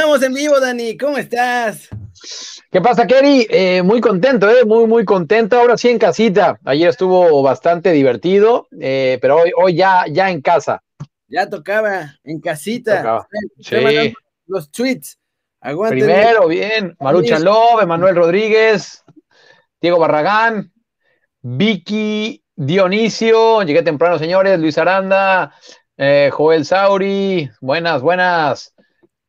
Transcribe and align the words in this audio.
Estamos 0.00 0.22
en 0.22 0.32
vivo, 0.32 0.58
Dani. 0.58 0.96
¿Cómo 0.96 1.18
estás? 1.18 1.90
¿Qué 2.72 2.80
pasa, 2.80 3.06
Kerry? 3.06 3.46
Eh, 3.50 3.82
muy 3.82 4.00
contento, 4.00 4.48
¿eh? 4.48 4.64
Muy, 4.64 4.86
muy 4.86 5.04
contento. 5.04 5.60
Ahora 5.60 5.76
sí 5.76 5.90
en 5.90 5.98
casita. 5.98 6.58
Ayer 6.64 6.88
estuvo 6.88 7.42
bastante 7.42 7.92
divertido, 7.92 8.66
eh, 8.80 9.18
pero 9.20 9.36
hoy, 9.36 9.52
hoy 9.54 9.74
ya, 9.74 10.06
ya 10.10 10.30
en 10.30 10.40
casa. 10.40 10.82
Ya 11.28 11.50
tocaba, 11.50 12.16
en 12.24 12.40
casita. 12.40 12.96
Tocaba. 12.96 13.28
Sí. 13.60 14.14
Los 14.46 14.70
tweets. 14.70 15.18
Aguante. 15.60 15.96
Primero, 15.96 16.48
bien. 16.48 16.96
Marucha 16.98 17.38
Love, 17.38 17.82
Emanuel 17.82 18.16
Rodríguez, 18.16 19.04
Diego 19.82 19.98
Barragán, 19.98 20.72
Vicky 21.42 22.42
Dionisio. 22.56 23.64
Llegué 23.64 23.82
temprano, 23.82 24.18
señores. 24.18 24.58
Luis 24.58 24.78
Aranda, 24.78 25.54
eh, 25.98 26.30
Joel 26.32 26.64
Sauri. 26.64 27.50
Buenas, 27.60 28.00
buenas. 28.00 28.74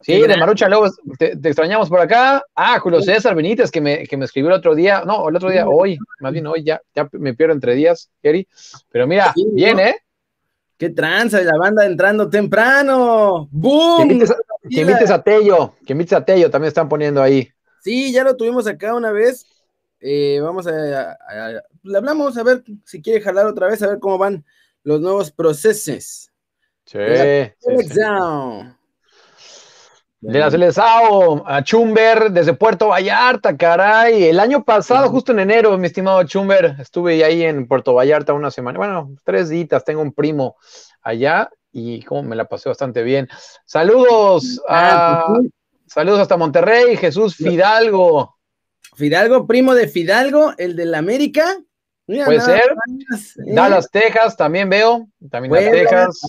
Sí, 0.02 0.20
de 0.20 0.38
Marucha 0.38 0.68
Lobos, 0.68 1.00
te, 1.18 1.34
extrañamos 1.44 1.90
por 1.90 2.00
acá. 2.00 2.44
Ah, 2.56 2.80
Julio 2.80 3.02
César 3.02 3.36
Benítez, 3.36 3.70
que 3.70 3.82
me, 3.82 4.08
que 4.08 4.18
me 4.18 4.26
escribió 4.26 4.50
el 4.50 4.58
otro 4.58 4.74
día, 4.74 5.04
no, 5.06 5.30
el 5.30 5.36
otro 5.36 5.50
día, 5.50 5.68
hoy, 5.68 5.98
más 6.20 6.34
bien 6.34 6.48
hoy, 6.48 6.64
ya, 6.64 6.82
ya 6.96 7.08
me 7.14 7.34
pierdo 7.34 7.54
entre 7.54 7.76
días, 7.76 8.10
Kerry. 8.22 8.48
Pero 8.90 9.08
mira, 9.08 9.34
bien, 9.54 9.80
¿eh? 9.80 9.96
Qué 10.78 10.90
tranza, 10.90 11.40
la 11.42 11.58
banda 11.60 11.86
entrando 11.86 12.28
temprano. 12.28 13.48
¡Boom! 13.52 14.08
Que 14.68 14.82
invites, 14.82 15.12
a 15.12 15.22
Tello, 15.22 15.76
que 15.86 15.94
invites 15.94 16.14
a 16.14 16.26
Tello, 16.26 16.50
también 16.50 16.70
están 16.70 16.90
poniendo 16.90 17.22
ahí. 17.22 17.48
Sí, 17.84 18.12
ya 18.12 18.24
lo 18.24 18.36
tuvimos 18.36 18.66
acá 18.66 18.96
una 18.96 19.12
vez. 19.12 19.46
Eh, 20.00 20.40
vamos 20.42 20.66
a, 20.66 21.18
Le 21.84 21.98
hablamos 21.98 22.36
a 22.36 22.44
ver 22.44 22.64
si 22.84 23.02
quiere 23.02 23.22
jalar 23.22 23.46
otra 23.46 23.68
vez, 23.68 23.82
a 23.84 23.88
ver 23.88 24.00
cómo 24.00 24.18
van 24.18 24.44
los 24.84 25.00
nuevos 25.00 25.32
procesos. 25.32 26.32
Sí. 26.86 26.98
sí, 27.60 27.94
de 30.22 30.38
la 30.38 30.52
Celesao 30.52 31.44
a 31.48 31.64
Chumber 31.64 32.32
desde 32.32 32.54
Puerto 32.54 32.90
Vallarta, 32.90 33.58
caray. 33.58 34.26
El 34.26 34.40
año 34.40 34.64
pasado, 34.64 35.10
justo 35.10 35.32
en 35.32 35.40
enero, 35.40 35.76
mi 35.80 35.88
estimado 35.88 36.24
Chumber, 36.24 36.76
estuve 36.80 37.24
ahí 37.24 37.44
en 37.44 37.68
Puerto 37.68 37.96
Vallarta 37.96 38.34
una 38.34 38.52
semana, 38.52 38.78
bueno, 38.78 39.16
tres 39.24 39.50
días, 39.50 39.84
tengo 39.84 40.02
un 40.02 40.14
primo 40.14 40.56
allá 41.02 41.50
y 41.72 42.04
como 42.04 42.22
me 42.24 42.36
la 42.36 42.46
pasé 42.46 42.70
bastante 42.70 43.02
bien. 43.02 43.28
Saludos 43.66 44.62
a, 44.68 45.22
ah, 45.22 45.40
saludos 45.88 46.20
hasta 46.20 46.38
Monterrey, 46.38 46.96
Jesús 46.98 47.36
Fidalgo. 47.36 48.38
Fidalgo, 48.96 49.48
primo 49.48 49.74
de 49.74 49.88
Fidalgo, 49.88 50.54
el 50.58 50.76
de 50.76 50.86
la 50.86 51.02
Puede 52.26 52.42
ser. 52.42 52.62
¿eh? 52.62 53.54
Dallas, 53.54 53.90
Texas, 53.90 54.36
también 54.36 54.70
veo. 54.70 55.08
También 55.30 55.50
Puebla, 55.50 55.72
Texas. 55.72 56.20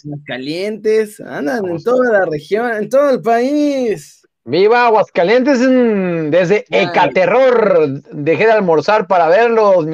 Andan 1.26 1.66
en 1.66 1.82
toda 1.82 2.12
la 2.12 2.24
región, 2.24 2.72
en 2.72 2.88
todo 2.88 3.10
el 3.10 3.20
país. 3.20 4.26
Viva 4.44 4.86
Aguascalientes 4.86 5.60
desde 5.60 6.64
Ecaterror. 6.70 8.02
Dejé 8.10 8.46
de 8.46 8.52
almorzar 8.52 9.06
para 9.06 9.28
verlos, 9.28 9.86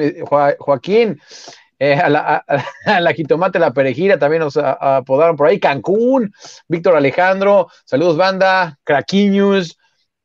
Joaquín. 0.59 1.19
Eh, 1.81 1.93
a, 1.93 2.09
la, 2.09 2.43
a, 2.85 3.13
jitomate, 3.13 3.57
la 3.57 3.71
perejira, 3.71 4.19
también 4.19 4.41
nos 4.41 4.57
apodaron 4.57 5.37
por 5.37 5.47
ahí. 5.47 5.59
Cancún, 5.59 6.33
Víctor 6.67 6.97
Alejandro, 6.97 7.69
saludos 7.85 8.17
banda, 8.17 8.77
Craquiños, 8.83 9.77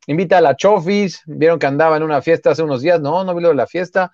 invita 0.09 0.39
a 0.39 0.41
la 0.41 0.57
Chofis, 0.57 1.23
vieron 1.27 1.61
que 1.61 1.67
andaba 1.67 1.97
en 1.97 2.03
una 2.03 2.23
fiesta 2.23 2.51
hace 2.51 2.65
unos 2.65 2.83
días, 2.83 3.01
no, 3.01 3.23
no 3.23 3.35
vi 3.37 3.43
lo 3.43 3.51
de 3.51 3.55
la 3.55 3.69
fiesta. 3.69 4.13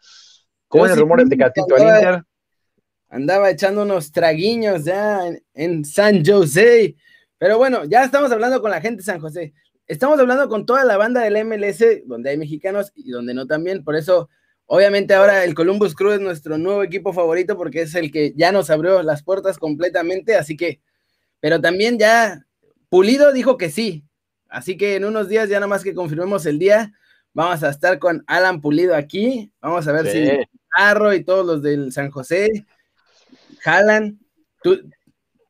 ¿Cómo 0.70 0.86
es 0.86 0.92
el 0.92 1.00
rumor 1.00 1.28
de 1.28 1.36
Catito 1.36 1.74
al 1.74 1.82
Inter? 1.82 2.22
Andaba 3.08 3.50
echando 3.50 3.82
unos 3.82 4.12
traguiños 4.12 4.84
ya 4.84 5.22
en, 5.52 5.84
San 5.84 6.24
José. 6.24 6.94
Pero 7.38 7.58
bueno, 7.58 7.84
ya 7.86 8.04
estamos 8.04 8.30
hablando 8.30 8.62
con 8.62 8.70
la 8.70 8.80
gente 8.80 8.98
de 8.98 9.02
San 9.02 9.18
José. 9.18 9.52
Estamos 9.88 10.20
hablando 10.20 10.48
con 10.48 10.64
toda 10.66 10.84
la 10.84 10.96
banda 10.96 11.22
del 11.22 11.44
MLS, 11.44 12.06
donde 12.06 12.30
hay 12.30 12.38
mexicanos 12.38 12.92
y 12.94 13.10
donde 13.10 13.34
no 13.34 13.48
también. 13.48 13.82
Por 13.82 13.96
eso, 13.96 14.28
obviamente, 14.66 15.12
ahora 15.12 15.42
el 15.42 15.56
Columbus 15.56 15.96
Crew 15.96 16.12
es 16.12 16.20
nuestro 16.20 16.56
nuevo 16.56 16.84
equipo 16.84 17.12
favorito 17.12 17.56
porque 17.56 17.82
es 17.82 17.96
el 17.96 18.12
que 18.12 18.32
ya 18.36 18.52
nos 18.52 18.70
abrió 18.70 19.02
las 19.02 19.24
puertas 19.24 19.58
completamente. 19.58 20.36
Así 20.36 20.56
que, 20.56 20.80
pero 21.40 21.60
también 21.60 21.98
ya 21.98 22.46
Pulido 22.88 23.32
dijo 23.32 23.56
que 23.56 23.70
sí. 23.70 24.04
Así 24.48 24.76
que 24.76 24.94
en 24.94 25.04
unos 25.04 25.28
días, 25.28 25.48
ya 25.48 25.56
nada 25.56 25.66
más 25.66 25.82
que 25.82 25.94
confirmemos 25.94 26.46
el 26.46 26.60
día, 26.60 26.92
vamos 27.32 27.64
a 27.64 27.70
estar 27.70 27.98
con 27.98 28.22
Alan 28.28 28.60
Pulido 28.60 28.94
aquí. 28.94 29.50
Vamos 29.60 29.88
a 29.88 29.92
ver 29.92 30.06
si 30.06 30.59
Arro 30.72 31.12
y 31.14 31.24
todos 31.24 31.46
los 31.46 31.62
del 31.62 31.92
San 31.92 32.10
José 32.10 32.66
jalan, 33.60 34.18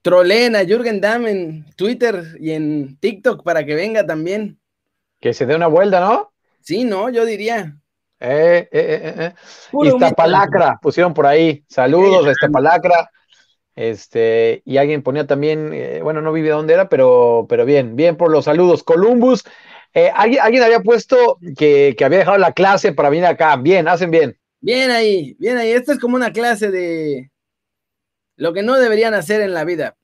troleen 0.03 0.56
a 0.56 0.64
Jürgen 0.64 1.00
Damm 1.00 1.26
en 1.26 1.66
Twitter 1.76 2.36
y 2.38 2.53
en 2.53 2.97
TikTok 2.98 3.42
para 3.42 3.64
que 3.64 3.75
venga 3.75 4.06
también. 4.06 4.58
Que 5.20 5.34
se 5.34 5.47
dé 5.47 5.54
una 5.54 5.66
vuelta, 5.66 6.00
¿no? 6.00 6.32
Sí, 6.60 6.84
no, 6.84 7.10
yo 7.10 7.25
diría. 7.25 7.76
Eh, 8.19 8.69
eh, 8.70 8.70
eh, 8.72 9.14
eh. 9.16 9.34
eh. 9.34 9.86
Iztapalacra, 9.86 10.78
pusieron 10.81 11.14
por 11.14 11.26
ahí. 11.26 11.64
Saludos 11.69 12.26
a 12.26 12.32
Iztapalacra. 12.32 13.10
Este, 13.76 14.62
y 14.66 14.76
alguien 14.76 15.02
ponía 15.02 15.26
también, 15.26 15.70
eh, 15.72 16.00
bueno, 16.02 16.20
no 16.20 16.32
vive 16.32 16.50
dónde 16.50 16.75
era, 16.75 16.88
pero, 16.88 17.47
pero 17.48 17.64
bien, 17.64 17.97
bien 17.97 18.16
por 18.16 18.31
los 18.31 18.44
saludos. 18.44 18.82
Columbus, 18.82 19.44
¿alguien, 20.14 20.42
alguien, 20.42 20.62
había 20.62 20.81
puesto 20.81 21.38
que, 21.56 21.94
que 21.97 22.04
había 22.04 22.19
dejado 22.19 22.38
la 22.38 22.52
clase 22.52 22.92
para 22.92 23.08
venir 23.08 23.26
acá. 23.26 23.56
Bien, 23.56 23.88
hacen 23.88 24.10
bien. 24.10 24.39
Bien 24.60 24.91
ahí, 24.91 25.34
bien 25.38 25.56
ahí. 25.56 25.71
Esto 25.71 25.93
es 25.93 25.98
como 25.98 26.16
una 26.16 26.32
clase 26.32 26.71
de 26.71 27.31
lo 28.37 28.53
que 28.53 28.62
no 28.62 28.76
deberían 28.76 29.15
hacer 29.15 29.41
en 29.41 29.54
la 29.54 29.65
vida. 29.65 29.97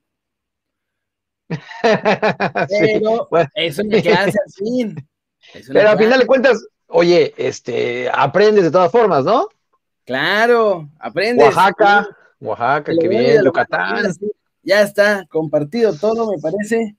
Pero 2.68 3.28
eso 3.54 3.84
me 3.84 4.02
queda 4.02 4.24
así. 4.24 4.94
Pero 5.68 5.90
al 5.90 5.98
final 5.98 6.20
de 6.20 6.26
cuentas, 6.26 6.66
oye, 6.88 7.34
este, 7.36 8.10
aprendes 8.12 8.64
de 8.64 8.70
todas 8.70 8.90
formas, 8.90 9.24
¿no? 9.24 9.48
Claro, 10.04 10.88
aprendes. 10.98 11.46
Oaxaca, 11.46 12.08
Oaxaca, 12.40 12.92
qué 12.98 13.08
bien, 13.08 13.44
Yucatán. 13.44 14.12
Ya 14.62 14.82
está, 14.82 15.24
compartido 15.28 15.94
todo, 15.96 16.30
me 16.30 16.38
parece. 16.38 16.96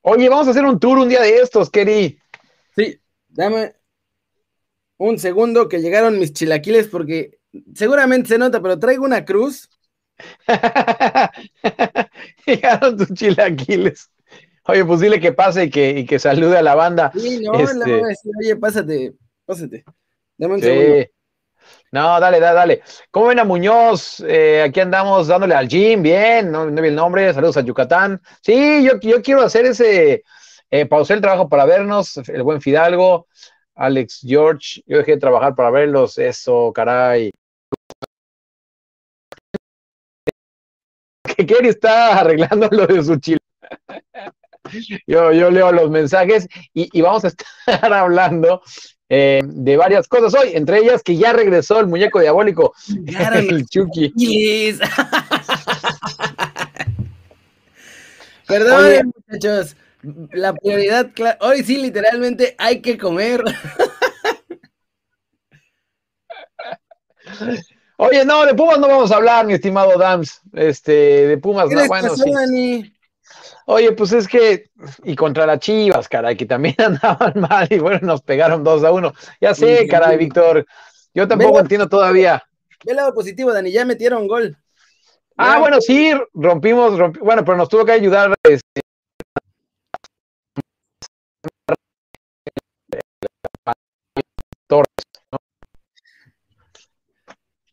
Oye, 0.00 0.28
vamos 0.28 0.48
a 0.48 0.50
hacer 0.50 0.64
un 0.64 0.80
tour 0.80 0.98
un 0.98 1.08
día 1.08 1.20
de 1.20 1.40
estos, 1.40 1.70
Kerry. 1.70 2.18
Sí, 2.74 2.98
dame, 3.28 3.74
un 5.02 5.18
segundo 5.18 5.68
que 5.68 5.80
llegaron 5.80 6.18
mis 6.18 6.32
chilaquiles 6.32 6.86
porque 6.86 7.38
seguramente 7.74 8.28
se 8.28 8.38
nota, 8.38 8.62
pero 8.62 8.78
traigo 8.78 9.04
una 9.04 9.24
cruz. 9.24 9.68
llegaron 12.46 12.96
tus 12.96 13.12
chilaquiles. 13.12 14.10
Oye, 14.64 14.84
pues 14.84 15.00
dile 15.00 15.18
que 15.18 15.32
pase 15.32 15.64
y 15.64 15.70
que, 15.70 16.06
que 16.08 16.18
salude 16.20 16.56
a 16.56 16.62
la 16.62 16.76
banda. 16.76 17.10
Sí, 17.16 17.40
no, 17.40 17.54
este... 17.54 18.02
oye, 18.40 18.56
pásate, 18.56 19.14
pásate. 19.44 19.84
Dame 20.38 20.54
un 20.54 20.62
segundo. 20.62 21.06
No, 21.90 22.20
dale, 22.20 22.38
dale, 22.38 22.54
dale. 22.54 22.82
¿Cómo 23.10 23.26
ven 23.26 23.40
a 23.40 23.44
Muñoz? 23.44 24.24
Eh, 24.26 24.62
aquí 24.62 24.80
andamos 24.80 25.26
dándole 25.26 25.54
al 25.54 25.68
gym, 25.68 26.02
bien, 26.02 26.50
no, 26.50 26.70
no 26.70 26.80
vi 26.80 26.88
el 26.88 26.94
nombre, 26.94 27.34
saludos 27.34 27.56
a 27.56 27.62
Yucatán. 27.62 28.20
Sí, 28.40 28.84
yo, 28.84 28.98
yo 29.00 29.20
quiero 29.20 29.42
hacer 29.42 29.66
ese, 29.66 30.22
eh, 30.70 30.86
pausé 30.86 31.14
el 31.14 31.20
trabajo 31.20 31.50
para 31.50 31.66
vernos, 31.66 32.16
el 32.28 32.42
buen 32.42 32.62
Fidalgo. 32.62 33.26
Alex 33.74 34.20
George, 34.22 34.82
yo 34.86 34.98
dejé 34.98 35.12
de 35.12 35.20
trabajar 35.20 35.54
para 35.54 35.70
verlos, 35.70 36.18
eso, 36.18 36.72
caray. 36.72 37.30
Que 41.36 41.46
Kerry 41.46 41.68
está 41.68 42.20
arreglando 42.20 42.68
lo 42.70 42.86
de 42.86 43.02
su 43.02 43.16
chile. 43.16 43.38
Yo, 45.06 45.32
yo 45.32 45.50
leo 45.50 45.72
los 45.72 45.90
mensajes 45.90 46.46
y, 46.72 47.00
vamos 47.02 47.24
a 47.24 47.28
estar 47.28 47.46
hablando 47.92 48.62
eh, 49.08 49.42
de 49.44 49.76
varias 49.76 50.08
cosas 50.08 50.34
hoy, 50.34 50.52
entre 50.54 50.78
ellas 50.78 51.02
que 51.02 51.16
ya 51.16 51.32
regresó 51.32 51.80
el 51.80 51.86
muñeco 51.86 52.20
diabólico, 52.20 52.74
el 53.34 53.66
Chucky. 53.66 54.12
Perdón, 58.46 59.12
muchachos, 59.28 59.76
la 60.02 60.52
prioridad, 60.54 61.10
hoy 61.40 61.62
sí, 61.62 61.78
literalmente 61.78 62.54
hay 62.58 62.80
que 62.80 62.98
comer. 62.98 63.42
Oye, 67.96 68.24
no, 68.24 68.44
de 68.44 68.54
Pumas 68.54 68.78
no 68.78 68.88
vamos 68.88 69.12
a 69.12 69.16
hablar, 69.16 69.46
mi 69.46 69.54
estimado 69.54 69.96
Dams. 69.96 70.40
Este, 70.52 71.28
de 71.28 71.38
Pumas, 71.38 71.70
no, 71.70 71.86
bueno, 71.86 72.14
sí. 72.16 72.92
Oye, 73.66 73.92
pues 73.92 74.12
es 74.12 74.26
que, 74.26 74.70
y 75.04 75.14
contra 75.14 75.46
las 75.46 75.60
Chivas, 75.60 76.08
caray, 76.08 76.36
que 76.36 76.46
también 76.46 76.74
andaban 76.78 77.34
mal 77.36 77.68
y 77.70 77.78
bueno, 77.78 78.00
nos 78.02 78.22
pegaron 78.22 78.64
dos 78.64 78.82
a 78.82 78.90
uno. 78.90 79.14
Ya 79.40 79.54
sé, 79.54 79.86
caray, 79.86 80.16
Víctor. 80.16 80.66
Yo 81.14 81.28
tampoco 81.28 81.60
entiendo 81.60 81.88
todavía. 81.88 82.42
Ve 82.84 82.92
el 82.92 82.96
lado 82.96 83.14
positivo, 83.14 83.52
Dani, 83.52 83.70
ya 83.70 83.84
metieron 83.84 84.26
gol. 84.26 84.56
Ah, 85.36 85.58
bueno, 85.58 85.80
sí, 85.80 86.12
rompimos, 86.34 86.98
bueno, 87.20 87.44
pero 87.44 87.56
nos 87.56 87.68
tuvo 87.68 87.84
que 87.84 87.92
ayudar 87.92 88.34
este, 88.42 88.81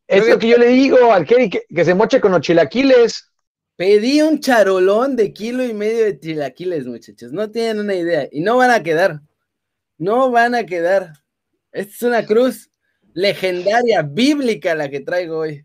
Es 0.10 0.28
lo 0.28 0.40
que 0.40 0.48
yo 0.48 0.58
le 0.58 0.70
digo 0.70 1.14
al 1.14 1.24
Kerry, 1.24 1.52
que, 1.52 1.86
se 1.86 1.94
moche 1.94 2.20
con 2.20 2.32
los 2.32 2.42
chilaquiles. 2.42 3.32
Pedí 3.76 4.24
un 4.24 4.40
charolón 4.40 5.16
de 5.16 5.32
kilo 5.32 5.64
y 5.64 5.74
medio 5.74 6.06
de 6.06 6.20
chilaquiles, 6.20 6.88
muchachos. 6.88 7.32
No 7.32 7.52
tienen 7.52 7.80
una 7.80 7.94
idea. 7.94 8.28
Y 8.32 8.42
no 8.42 8.58
van 8.58 8.72
a 8.72 8.82
quedar. 8.82 9.22
No 10.00 10.32
van 10.32 10.56
a 10.56 10.66
quedar. 10.66 11.14
Esta 11.72 11.94
es 11.94 12.02
una 12.02 12.26
cruz 12.26 12.72
legendaria, 13.14 14.02
bíblica 14.02 14.74
la 14.74 14.90
que 14.90 15.02
traigo 15.02 15.38
hoy. 15.38 15.64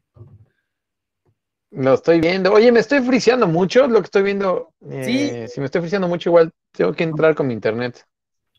Lo 1.71 1.95
estoy 1.95 2.21
viendo. 2.21 2.53
Oye, 2.53 2.71
me 2.71 2.81
estoy 2.81 3.01
friseando 3.01 3.47
mucho 3.47 3.87
lo 3.87 4.01
que 4.01 4.07
estoy 4.07 4.25
viendo. 4.25 4.75
sí. 5.03 5.31
Eh, 5.33 5.49
si 5.49 5.61
me 5.61 5.67
estoy 5.67 5.81
friseando 5.81 6.07
mucho, 6.07 6.29
igual 6.29 6.53
tengo 6.73 6.93
que 6.93 7.05
entrar 7.05 7.35
con 7.35 7.47
mi 7.47 7.55
internet. 7.55 8.05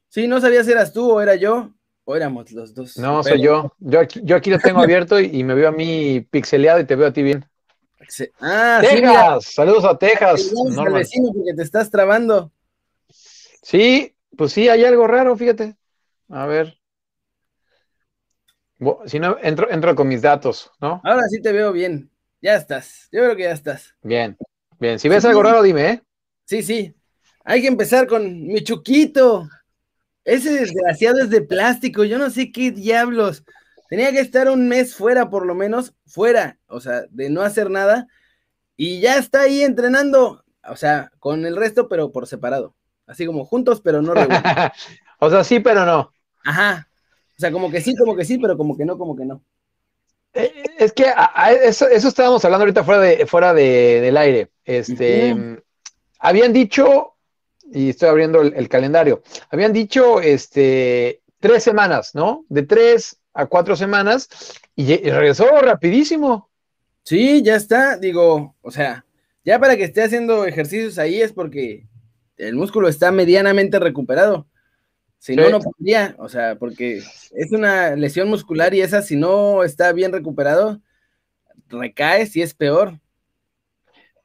Sí, 0.09 0.27
no 0.27 0.41
sabía 0.41 0.63
si 0.63 0.71
eras 0.71 0.91
tú 0.91 1.11
o 1.11 1.21
era 1.21 1.35
yo. 1.35 1.74
O 2.05 2.15
éramos 2.15 2.51
los 2.51 2.73
dos. 2.73 2.97
No, 2.97 3.23
soy 3.23 3.41
yo. 3.41 3.73
Yo 3.79 3.99
aquí, 3.99 4.21
yo 4.23 4.35
aquí 4.35 4.51
lo 4.51 4.59
tengo 4.59 4.79
abierto 4.83 5.19
y, 5.19 5.43
me 5.43 5.55
veo 5.55 5.69
a 5.69 5.71
mí 5.71 6.21
pixeleado 6.21 6.79
y 6.79 6.85
te 6.85 6.95
veo 6.95 7.07
a 7.07 7.13
ti 7.13 7.23
bien. 7.23 7.45
Ah, 8.39 8.79
Texas, 8.81 9.45
saludos 9.45 9.83
a 9.85 9.97
Texas. 9.97 10.53
Al 10.77 10.93
vecino 10.93 11.31
porque 11.33 11.55
te 11.55 11.63
estás 11.63 11.89
trabando. 11.89 12.51
Sí, 13.09 14.15
pues 14.37 14.53
sí, 14.53 14.69
hay 14.69 14.85
algo 14.85 15.07
raro, 15.07 15.35
fíjate. 15.35 15.75
A 16.29 16.45
ver. 16.45 16.77
Si 19.07 19.19
no, 19.19 19.37
entro, 19.41 19.71
entro 19.71 19.95
con 19.95 20.07
mis 20.07 20.21
datos, 20.21 20.71
¿no? 20.79 21.01
Ahora 21.03 21.23
sí 21.29 21.41
te 21.41 21.51
veo 21.51 21.71
bien. 21.71 22.11
Ya 22.41 22.55
estás. 22.55 23.07
Yo 23.11 23.23
creo 23.23 23.35
que 23.35 23.43
ya 23.43 23.51
estás. 23.51 23.95
Bien, 24.03 24.37
bien. 24.79 24.99
Si 24.99 25.09
ves 25.09 25.25
algo 25.25 25.41
raro, 25.41 25.63
dime, 25.63 25.89
¿eh? 25.89 26.03
Sí, 26.43 26.61
sí. 26.61 26.93
Hay 27.43 27.61
que 27.61 27.67
empezar 27.67 28.05
con 28.05 28.45
mi 28.45 28.63
chuquito. 28.63 29.47
Ese 30.25 30.51
desgraciado 30.51 31.19
es 31.19 31.29
de 31.29 31.41
plástico. 31.41 32.03
Yo 32.03 32.17
no 32.17 32.29
sé 32.29 32.51
qué 32.51 32.71
diablos. 32.71 33.43
Tenía 33.89 34.11
que 34.11 34.19
estar 34.19 34.49
un 34.49 34.67
mes 34.67 34.95
fuera, 34.95 35.29
por 35.29 35.45
lo 35.45 35.53
menos, 35.53 35.93
fuera, 36.07 36.57
o 36.67 36.79
sea, 36.79 37.03
de 37.11 37.29
no 37.29 37.43
hacer 37.43 37.69
nada. 37.69 38.07
Y 38.75 38.99
ya 38.99 39.17
está 39.17 39.41
ahí 39.41 39.61
entrenando, 39.61 40.43
o 40.67 40.75
sea, 40.75 41.11
con 41.19 41.45
el 41.45 41.55
resto, 41.55 41.87
pero 41.87 42.11
por 42.11 42.27
separado. 42.27 42.75
Así 43.05 43.25
como 43.25 43.45
juntos, 43.45 43.81
pero 43.81 44.01
no 44.01 44.13
o 45.19 45.29
sea, 45.29 45.43
sí, 45.43 45.59
pero 45.59 45.85
no. 45.85 46.11
Ajá. 46.43 46.89
O 47.37 47.39
sea, 47.39 47.51
como 47.51 47.69
que 47.69 47.79
sí, 47.79 47.95
como 47.95 48.15
que 48.15 48.25
sí, 48.25 48.39
pero 48.39 48.57
como 48.57 48.75
que 48.75 48.85
no, 48.85 48.97
como 48.97 49.15
que 49.15 49.25
no. 49.25 49.43
Eh, 50.33 50.51
es 50.79 50.91
que 50.91 51.13
eso, 51.63 51.87
estábamos 51.87 52.43
hablando 52.43 52.63
ahorita 52.63 52.83
fuera, 52.83 53.01
de, 53.01 53.25
fuera 53.27 53.53
del 53.53 54.17
aire. 54.17 54.49
Este, 54.63 55.61
Habían 56.19 56.53
dicho, 56.53 57.14
y 57.75 57.89
estoy 57.89 58.07
abriendo 58.07 58.41
el, 58.41 58.69
calendario, 58.69 59.21
habían 59.49 59.73
dicho 59.73 60.21
este, 60.21 61.21
tres 61.39 61.61
semanas, 61.61 62.15
¿no? 62.15 62.45
De 62.47 62.63
tres 62.63 63.17
a 63.33 63.47
cuatro 63.47 63.75
semanas 63.75 64.29
y, 64.75 64.95
regresó 64.95 65.45
rapidísimo. 65.61 66.49
Sí, 67.03 67.43
ya 67.43 67.57
está, 67.57 67.97
digo, 67.97 68.55
o 68.61 68.71
sea, 68.71 69.05
ya 69.43 69.59
para 69.59 69.75
que 69.75 69.83
esté 69.83 70.03
haciendo 70.03 70.45
ejercicios 70.45 70.97
ahí 70.97 71.21
es 71.21 71.33
porque 71.33 71.85
el 72.37 72.55
músculo 72.55 72.87
está 72.87 73.11
medianamente 73.11 73.77
recuperado. 73.77 74.47
Si 75.19 75.35
no, 75.35 75.49
no 75.49 75.59
podría, 75.59 76.15
o 76.19 76.29
sea, 76.29 76.55
porque 76.55 76.99
es 76.99 77.51
una 77.51 77.95
lesión 77.97 78.29
muscular 78.29 78.73
y 78.73 78.81
esa, 78.81 79.01
si 79.01 79.17
no 79.17 79.63
está 79.63 79.91
bien 79.91 80.13
recuperado, 80.13 80.81
recae 81.67 82.25
si 82.25 82.41
es 82.41 82.53
peor. 82.53 82.99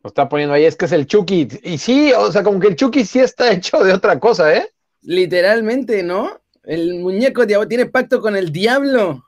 Lo 0.02 0.08
está 0.08 0.29
poniendo 0.29 0.55
ahí, 0.55 0.64
es 0.64 0.76
que 0.76 0.87
es 0.87 0.93
el 0.93 1.06
Chucky. 1.06 1.49
Y 1.62 1.79
sí, 1.79 2.12
o 2.12 2.32
sea, 2.32 2.43
como 2.43 2.58
que 2.58 2.69
el 2.69 2.76
Chucky 2.76 3.05
sí 3.05 3.20
está 3.20 3.52
hecho 3.52 3.82
de 3.85 3.93
otra 3.93 4.19
cosa, 4.19 4.55
¿eh? 4.55 4.69
Literalmente, 5.02 6.02
¿no? 6.02 6.41
El 6.62 7.00
muñeco 7.00 7.47
diablo 7.47 7.69
tiene 7.69 7.87
pacto 7.87 8.20
con 8.20 8.37
el 8.37 8.52
diablo. 8.52 9.25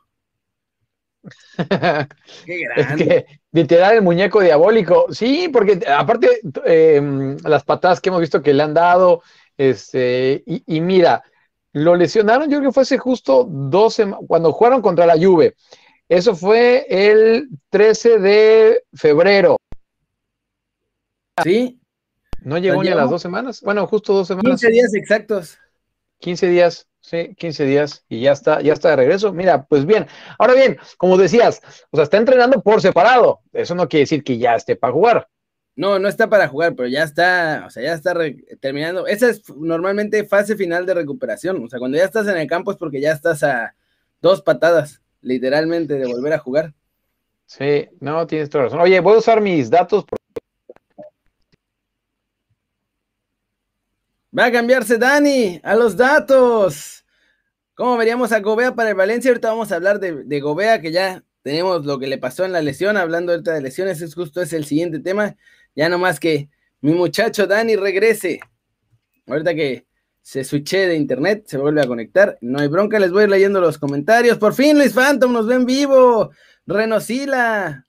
Qué 2.46 2.58
grande. 2.64 2.82
Es 2.82 2.96
que, 2.96 3.26
literal, 3.52 3.96
el 3.96 4.02
muñeco 4.02 4.40
diabólico. 4.40 5.06
Sí, 5.10 5.48
porque 5.52 5.80
aparte, 5.86 6.40
em, 6.64 7.36
las 7.44 7.64
patadas 7.64 8.00
que 8.00 8.08
hemos 8.08 8.20
visto 8.20 8.42
que 8.42 8.52
le 8.52 8.62
han 8.62 8.74
dado, 8.74 9.22
este, 9.56 10.42
y, 10.46 10.80
mira, 10.80 11.22
lo 11.72 11.96
lesionaron, 11.96 12.50
yo 12.50 12.58
creo 12.58 12.70
que 12.70 12.74
fue 12.74 12.82
hace 12.82 12.98
justo 12.98 13.46
12, 13.48 14.14
cuando 14.26 14.52
jugaron 14.52 14.82
contra 14.82 15.06
la 15.06 15.14
Juve. 15.14 15.54
Eso 16.08 16.34
fue 16.34 16.86
el 16.88 17.48
13 17.70 18.18
de 18.18 18.84
febrero. 18.92 19.56
Sí. 21.42 21.80
No 22.42 22.58
llegó 22.58 22.82
ni 22.82 22.88
a 22.88 22.94
las 22.94 23.10
dos 23.10 23.22
semanas. 23.22 23.60
Bueno, 23.62 23.86
justo 23.86 24.12
dos 24.12 24.28
semanas. 24.28 24.60
15 24.60 24.70
días 24.70 24.94
exactos. 24.94 25.58
15 26.18 26.48
días. 26.48 26.88
Sí, 27.00 27.34
15 27.36 27.64
días 27.64 28.04
y 28.08 28.20
ya 28.20 28.30
está, 28.30 28.60
ya 28.60 28.72
está 28.72 28.90
de 28.90 28.96
regreso. 28.96 29.32
Mira, 29.32 29.64
pues 29.64 29.84
bien. 29.84 30.06
Ahora 30.38 30.54
bien, 30.54 30.78
como 30.96 31.16
decías, 31.16 31.60
o 31.90 31.96
sea, 31.96 32.04
está 32.04 32.16
entrenando 32.16 32.62
por 32.62 32.80
separado. 32.80 33.40
Eso 33.52 33.74
no 33.74 33.88
quiere 33.88 34.02
decir 34.02 34.22
que 34.22 34.38
ya 34.38 34.54
esté 34.54 34.76
para 34.76 34.92
jugar. 34.92 35.28
No, 35.74 35.98
no 35.98 36.06
está 36.06 36.28
para 36.28 36.48
jugar, 36.48 36.74
pero 36.76 36.88
ya 36.88 37.02
está, 37.02 37.64
o 37.66 37.70
sea, 37.70 37.82
ya 37.82 37.94
está 37.94 38.14
terminando. 38.60 39.06
Esa 39.06 39.30
es 39.30 39.42
normalmente 39.56 40.24
fase 40.24 40.54
final 40.54 40.86
de 40.86 40.94
recuperación. 40.94 41.64
O 41.64 41.68
sea, 41.68 41.80
cuando 41.80 41.98
ya 41.98 42.04
estás 42.04 42.28
en 42.28 42.36
el 42.36 42.46
campo 42.46 42.70
es 42.70 42.76
porque 42.76 43.00
ya 43.00 43.12
estás 43.12 43.42
a 43.42 43.74
dos 44.20 44.42
patadas, 44.42 45.02
literalmente, 45.22 45.94
de 45.94 46.06
volver 46.06 46.34
a 46.34 46.38
jugar. 46.38 46.72
Sí, 47.46 47.88
no, 48.00 48.26
tienes 48.26 48.48
toda 48.48 48.64
razón. 48.64 48.80
Oye, 48.80 49.00
voy 49.00 49.14
a 49.14 49.18
usar 49.18 49.40
mis 49.40 49.70
datos. 49.70 50.04
Va 54.36 54.46
a 54.46 54.52
cambiarse 54.52 54.96
Dani 54.96 55.60
a 55.62 55.74
los 55.74 55.96
datos. 55.96 57.04
¿Cómo 57.74 57.98
veríamos 57.98 58.32
a 58.32 58.40
Gobea 58.40 58.74
para 58.74 58.88
el 58.90 58.94
Valencia? 58.94 59.30
Ahorita 59.30 59.50
vamos 59.50 59.70
a 59.70 59.76
hablar 59.76 60.00
de, 60.00 60.24
de 60.24 60.40
Gobea, 60.40 60.80
que 60.80 60.90
ya 60.90 61.22
tenemos 61.42 61.84
lo 61.84 61.98
que 61.98 62.06
le 62.06 62.16
pasó 62.16 62.46
en 62.46 62.52
la 62.52 62.62
lesión. 62.62 62.96
Hablando 62.96 63.32
ahorita 63.32 63.52
de 63.52 63.60
lesiones, 63.60 64.00
es 64.00 64.14
justo 64.14 64.40
es 64.40 64.54
el 64.54 64.64
siguiente 64.64 65.00
tema. 65.00 65.36
Ya 65.74 65.90
nomás 65.90 66.18
que 66.18 66.48
mi 66.80 66.92
muchacho 66.92 67.46
Dani 67.46 67.76
regrese. 67.76 68.40
Ahorita 69.26 69.54
que 69.54 69.86
se 70.22 70.44
switche 70.44 70.86
de 70.86 70.96
internet, 70.96 71.44
se 71.46 71.58
vuelve 71.58 71.82
a 71.82 71.86
conectar. 71.86 72.38
No 72.40 72.60
hay 72.60 72.68
bronca, 72.68 72.98
les 72.98 73.10
voy 73.10 73.22
a 73.22 73.24
ir 73.24 73.30
leyendo 73.30 73.60
los 73.60 73.76
comentarios. 73.76 74.38
Por 74.38 74.54
fin, 74.54 74.78
Luis 74.78 74.94
Phantom, 74.94 75.32
nos 75.32 75.46
ven 75.46 75.66
vivo. 75.66 76.30
Renosila, 76.66 77.86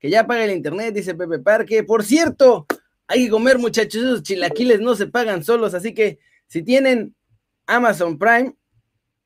que 0.00 0.10
ya 0.10 0.26
paga 0.26 0.44
el 0.44 0.50
internet, 0.50 0.94
dice 0.94 1.14
Pepe 1.14 1.38
Parque. 1.38 1.84
Por 1.84 2.02
cierto, 2.02 2.66
hay 3.08 3.24
que 3.24 3.30
comer, 3.30 3.58
muchachos, 3.58 4.02
esos 4.02 4.22
chilaquiles 4.22 4.80
no 4.80 4.94
se 4.94 5.06
pagan 5.06 5.42
solos, 5.42 5.74
así 5.74 5.94
que 5.94 6.18
si 6.46 6.62
tienen 6.62 7.14
Amazon 7.66 8.18
Prime, 8.18 8.54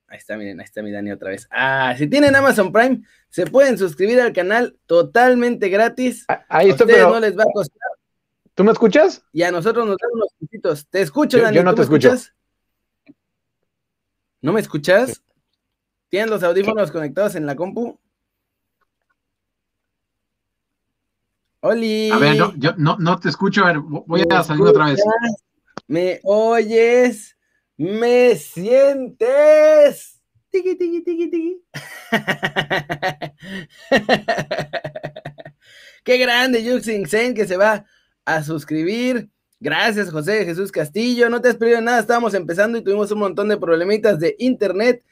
ahí 0.06 0.18
está, 0.18 0.36
miren, 0.36 0.60
ahí 0.60 0.64
está 0.64 0.82
mi 0.82 0.92
Dani 0.92 1.10
otra 1.10 1.30
vez. 1.30 1.48
Ah, 1.50 1.94
si 1.98 2.06
tienen 2.06 2.34
Amazon 2.34 2.72
Prime, 2.72 3.02
se 3.28 3.46
pueden 3.46 3.76
suscribir 3.76 4.20
al 4.20 4.32
canal 4.32 4.78
totalmente 4.86 5.68
gratis. 5.68 6.24
Ah, 6.28 6.44
ahí 6.48 6.70
está, 6.70 6.86
pero 6.86 7.10
no 7.10 7.20
les 7.20 7.36
va 7.36 7.42
a 7.42 7.52
costar. 7.52 7.90
¿Tú 8.54 8.64
me 8.64 8.72
escuchas? 8.72 9.24
Y 9.32 9.42
a 9.42 9.50
nosotros 9.50 9.86
nos 9.86 9.96
dan 9.96 10.10
unos 10.12 10.28
puntitos. 10.38 10.86
Te 10.88 11.00
escucho, 11.00 11.40
Dani. 11.40 11.56
Yo 11.56 11.64
no 11.64 11.74
te 11.74 11.82
escucho. 11.82 12.12
Escuchas? 12.12 12.34
¿No 14.42 14.52
me 14.52 14.60
escuchas? 14.60 15.22
¿Tienen 16.08 16.28
los 16.28 16.42
audífonos 16.42 16.90
conectados 16.90 17.34
en 17.34 17.46
la 17.46 17.56
compu? 17.56 17.98
Oli. 21.62 22.10
A 22.10 22.18
ver, 22.18 22.36
no, 22.36 22.54
yo 22.56 22.74
no, 22.76 23.18
te 23.18 23.28
escucho. 23.28 23.64
A 23.64 23.72
ver, 23.72 23.80
voy 23.80 24.24
a 24.28 24.42
salir 24.42 24.64
otra 24.64 24.86
vez. 24.86 25.00
¿Me 25.86 26.20
oyes? 26.24 27.36
¿Me 27.76 28.34
sientes? 28.36 30.20
Tiki, 30.50 30.76
tiki, 30.76 31.02
tiki, 31.02 31.30
tiki. 31.30 31.62
Qué 36.04 36.18
grande, 36.18 36.64
Yuxin 36.64 37.06
Sen, 37.06 37.32
que 37.32 37.46
se 37.46 37.56
va 37.56 37.86
a 38.24 38.42
suscribir. 38.42 39.30
Gracias, 39.60 40.10
José 40.10 40.44
Jesús 40.44 40.72
Castillo. 40.72 41.30
No 41.30 41.40
te 41.40 41.48
has 41.48 41.56
perdido 41.56 41.80
nada. 41.80 42.00
Estábamos 42.00 42.34
empezando 42.34 42.76
y 42.76 42.82
tuvimos 42.82 43.12
un 43.12 43.20
montón 43.20 43.48
de 43.48 43.56
problemitas 43.56 44.18
de 44.18 44.34
internet. 44.40 45.04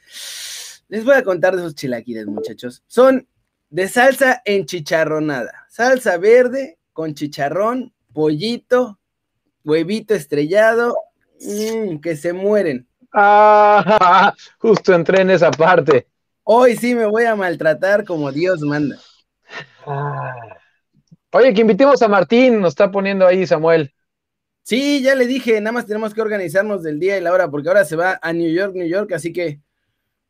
Les 0.89 1.05
voy 1.05 1.15
a 1.15 1.23
contar 1.23 1.55
de 1.55 1.63
esos 1.63 1.77
chilaquiles, 1.77 2.27
muchachos. 2.27 2.83
Son 2.89 3.25
de 3.71 3.89
salsa 3.89 4.43
enchicharronada. 4.45 5.67
Salsa 5.69 6.19
verde 6.19 6.79
con 6.93 7.15
chicharrón, 7.15 7.93
pollito, 8.13 8.99
huevito 9.65 10.15
estrellado, 10.15 10.97
mmm, 11.41 11.99
que 11.99 12.17
se 12.17 12.33
mueren. 12.33 12.87
Ah, 13.13 14.35
justo 14.59 14.93
entré 14.93 15.23
en 15.23 15.31
esa 15.31 15.51
parte. 15.51 16.09
Hoy 16.43 16.77
sí 16.77 16.95
me 16.95 17.07
voy 17.07 17.25
a 17.25 17.37
maltratar 17.37 18.05
como 18.05 18.33
Dios 18.33 18.61
manda. 18.61 18.99
Ah. 19.87 20.35
Oye, 21.33 21.55
que 21.55 21.61
invitemos 21.61 22.03
a 22.03 22.09
Martín, 22.09 22.61
nos 22.61 22.71
está 22.71 22.91
poniendo 22.91 23.25
ahí 23.25 23.47
Samuel. 23.47 23.95
Sí, 24.63 25.01
ya 25.01 25.15
le 25.15 25.27
dije, 25.27 25.61
nada 25.61 25.73
más 25.73 25.87
tenemos 25.87 26.13
que 26.13 26.21
organizarnos 26.21 26.83
del 26.83 26.99
día 26.99 27.17
y 27.17 27.21
la 27.21 27.33
hora, 27.33 27.51
porque 27.51 27.69
ahora 27.69 27.85
se 27.85 27.97
va 27.97 28.19
a 28.21 28.33
New 28.33 28.51
York, 28.51 28.75
New 28.75 28.87
York, 28.87 29.13
así 29.13 29.33
que 29.33 29.61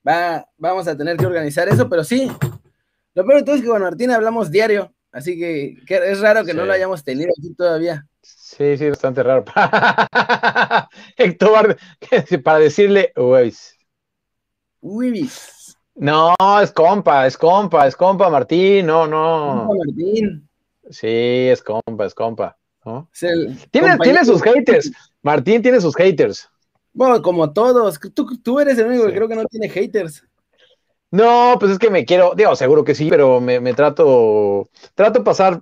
va, 0.07 0.47
vamos 0.57 0.87
a 0.89 0.97
tener 0.97 1.17
que 1.17 1.27
organizar 1.27 1.69
eso, 1.69 1.89
pero 1.89 2.05
sí, 2.05 2.31
lo 3.15 3.25
peor 3.25 3.39
de 3.39 3.43
todo 3.45 3.57
es 3.57 3.63
que 3.63 3.69
con 3.69 3.83
Martín 3.83 4.11
hablamos 4.11 4.51
diario, 4.51 4.93
así 5.13 5.39
que, 5.39 5.77
es 5.89 6.21
raro 6.21 6.45
que 6.45 6.55
no 6.55 6.65
lo 6.65 6.73
hayamos 6.73 7.03
tenido 7.05 7.31
aquí 7.39 7.55
todavía. 7.55 8.07
Sí, 8.23 8.77
sí, 8.77 8.89
bastante 8.89 9.23
raro. 9.23 9.45
Héctor, 11.17 11.77
para 12.45 12.59
decirle, 12.59 13.13
Uis. 13.17 13.77
No, 15.95 16.35
es 16.63 16.73
compa, 16.73 17.27
es 17.27 17.37
compa, 17.37 17.87
es 17.87 17.97
compa, 17.97 18.31
Martín, 18.31 18.87
no, 18.87 19.07
no. 19.07 19.67
Compa 19.67 19.85
Martín. 19.87 20.49
Sí, 20.89 21.07
es 21.07 21.63
compa, 21.63 22.07
es 22.07 22.15
compa. 22.15 22.57
Tiene, 23.71 24.25
sus 24.25 24.43
haters. 24.43 24.91
Martín 25.23 25.63
tiene 25.63 25.81
sus 25.81 25.95
haters. 25.95 26.49
Bueno, 26.93 27.21
como 27.23 27.53
todos. 27.53 27.99
Tú, 28.43 28.61
eres 28.61 28.79
el 28.79 28.87
único 28.87 29.07
que 29.07 29.15
creo 29.15 29.29
que 29.29 29.37
no 29.37 29.45
tiene 29.45 29.69
haters. 29.69 30.25
No, 31.11 31.57
pues 31.59 31.73
es 31.73 31.79
que 31.79 31.91
me 31.91 32.05
quiero, 32.05 32.35
digo, 32.37 32.55
seguro 32.55 32.85
que 32.85 32.95
sí, 32.95 33.09
pero 33.11 33.41
me, 33.41 33.59
me 33.61 33.75
trato, 33.75 34.69
trato 34.95 35.25
pasar 35.25 35.61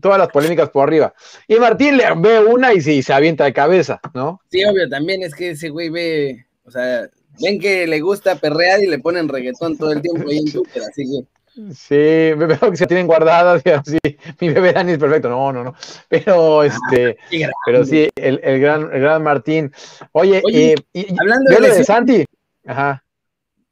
todas 0.00 0.18
las 0.18 0.28
polémicas 0.28 0.70
por 0.70 0.86
arriba. 0.86 1.14
Y 1.48 1.56
Martín 1.56 1.96
le 1.96 2.04
ve 2.16 2.40
una 2.40 2.72
y 2.72 2.80
se, 2.80 3.02
se 3.02 3.12
avienta 3.12 3.44
de 3.44 3.52
cabeza, 3.52 4.00
¿no? 4.12 4.40
Sí, 4.50 4.64
obvio, 4.64 4.88
también 4.88 5.22
es 5.22 5.34
que 5.34 5.50
ese 5.50 5.70
güey 5.70 5.88
ve, 5.88 6.46
o 6.64 6.70
sea, 6.70 7.08
ven 7.40 7.58
que 7.58 7.86
le 7.86 8.00
gusta 8.00 8.36
perrear 8.36 8.82
y 8.82 8.86
le 8.86 8.98
ponen 8.98 9.28
reggaetón 9.28 9.76
todo 9.76 9.92
el 9.92 10.02
tiempo 10.02 10.28
ahí 10.28 10.38
en 10.38 10.52
Twitter, 10.52 10.82
así 10.82 11.04
que. 11.04 11.26
Sí, 11.72 12.34
veo 12.36 12.70
que 12.70 12.76
se 12.76 12.86
tienen 12.86 13.06
guardadas 13.06 13.62
y 13.64 13.70
así. 13.70 13.98
Mi 14.40 14.48
bebé 14.48 14.72
Dani 14.72 14.92
es 14.92 14.98
perfecto. 14.98 15.28
No, 15.28 15.52
no, 15.52 15.62
no. 15.62 15.74
Pero 16.08 16.60
ah, 16.60 16.66
este, 16.66 17.16
pero 17.64 17.84
sí, 17.84 18.08
el, 18.16 18.40
el, 18.42 18.60
gran, 18.60 18.90
el 18.92 19.00
gran 19.00 19.22
Martín. 19.22 19.72
Oye, 20.10 20.42
eh, 20.52 20.74
hablando 21.16 21.50
de, 21.60 21.74
de 21.74 21.84
Santi. 21.84 22.24
Ajá. 22.66 23.04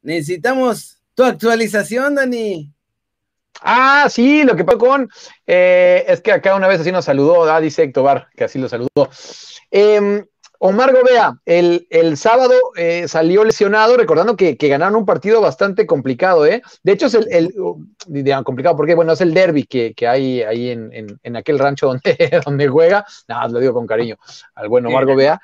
Necesitamos 0.01 1.02
tu 1.15 1.23
actualización, 1.23 2.15
Dani. 2.15 2.73
Ah, 3.61 4.07
sí, 4.09 4.43
lo 4.43 4.55
que 4.55 4.65
pasó 4.65 4.77
con 4.77 5.09
eh, 5.45 6.03
es 6.07 6.21
que 6.21 6.31
acá 6.31 6.55
una 6.55 6.67
vez 6.67 6.81
así 6.81 6.91
nos 6.91 7.05
saludó, 7.05 7.43
ah, 7.43 7.61
dice 7.61 7.91
que 7.91 8.43
así 8.43 8.59
lo 8.59 8.67
saludó. 8.67 9.09
Eh, 9.71 10.25
Omar 10.65 10.93
Gobea, 10.93 11.39
el, 11.45 11.87
el 11.89 12.15
sábado 12.15 12.53
eh, 12.77 13.09
salió 13.09 13.43
lesionado, 13.43 13.97
recordando 13.97 14.37
que, 14.37 14.55
ganaron 14.55 14.95
un 14.95 15.05
partido 15.05 15.41
bastante 15.41 15.85
complicado, 15.85 16.45
¿eh? 16.45 16.61
De 16.83 16.93
hecho, 16.93 17.07
es 17.07 17.15
el, 17.15 17.27
el 17.29 18.43
complicado 18.45 18.77
porque, 18.77 18.95
bueno, 18.95 19.11
es 19.11 19.19
el 19.19 19.33
derby 19.33 19.65
que, 19.65 19.93
hay 20.07 20.41
ahí 20.41 20.69
en, 20.69 21.35
aquel 21.35 21.59
rancho 21.59 21.87
donde, 21.87 22.41
donde 22.45 22.69
juega. 22.69 23.05
Nada, 23.27 23.49
lo 23.49 23.59
digo 23.59 23.73
con 23.73 23.85
cariño 23.85 24.15
al 24.55 24.69
bueno 24.69 24.87
Omar 24.87 25.05
Gobea. 25.05 25.41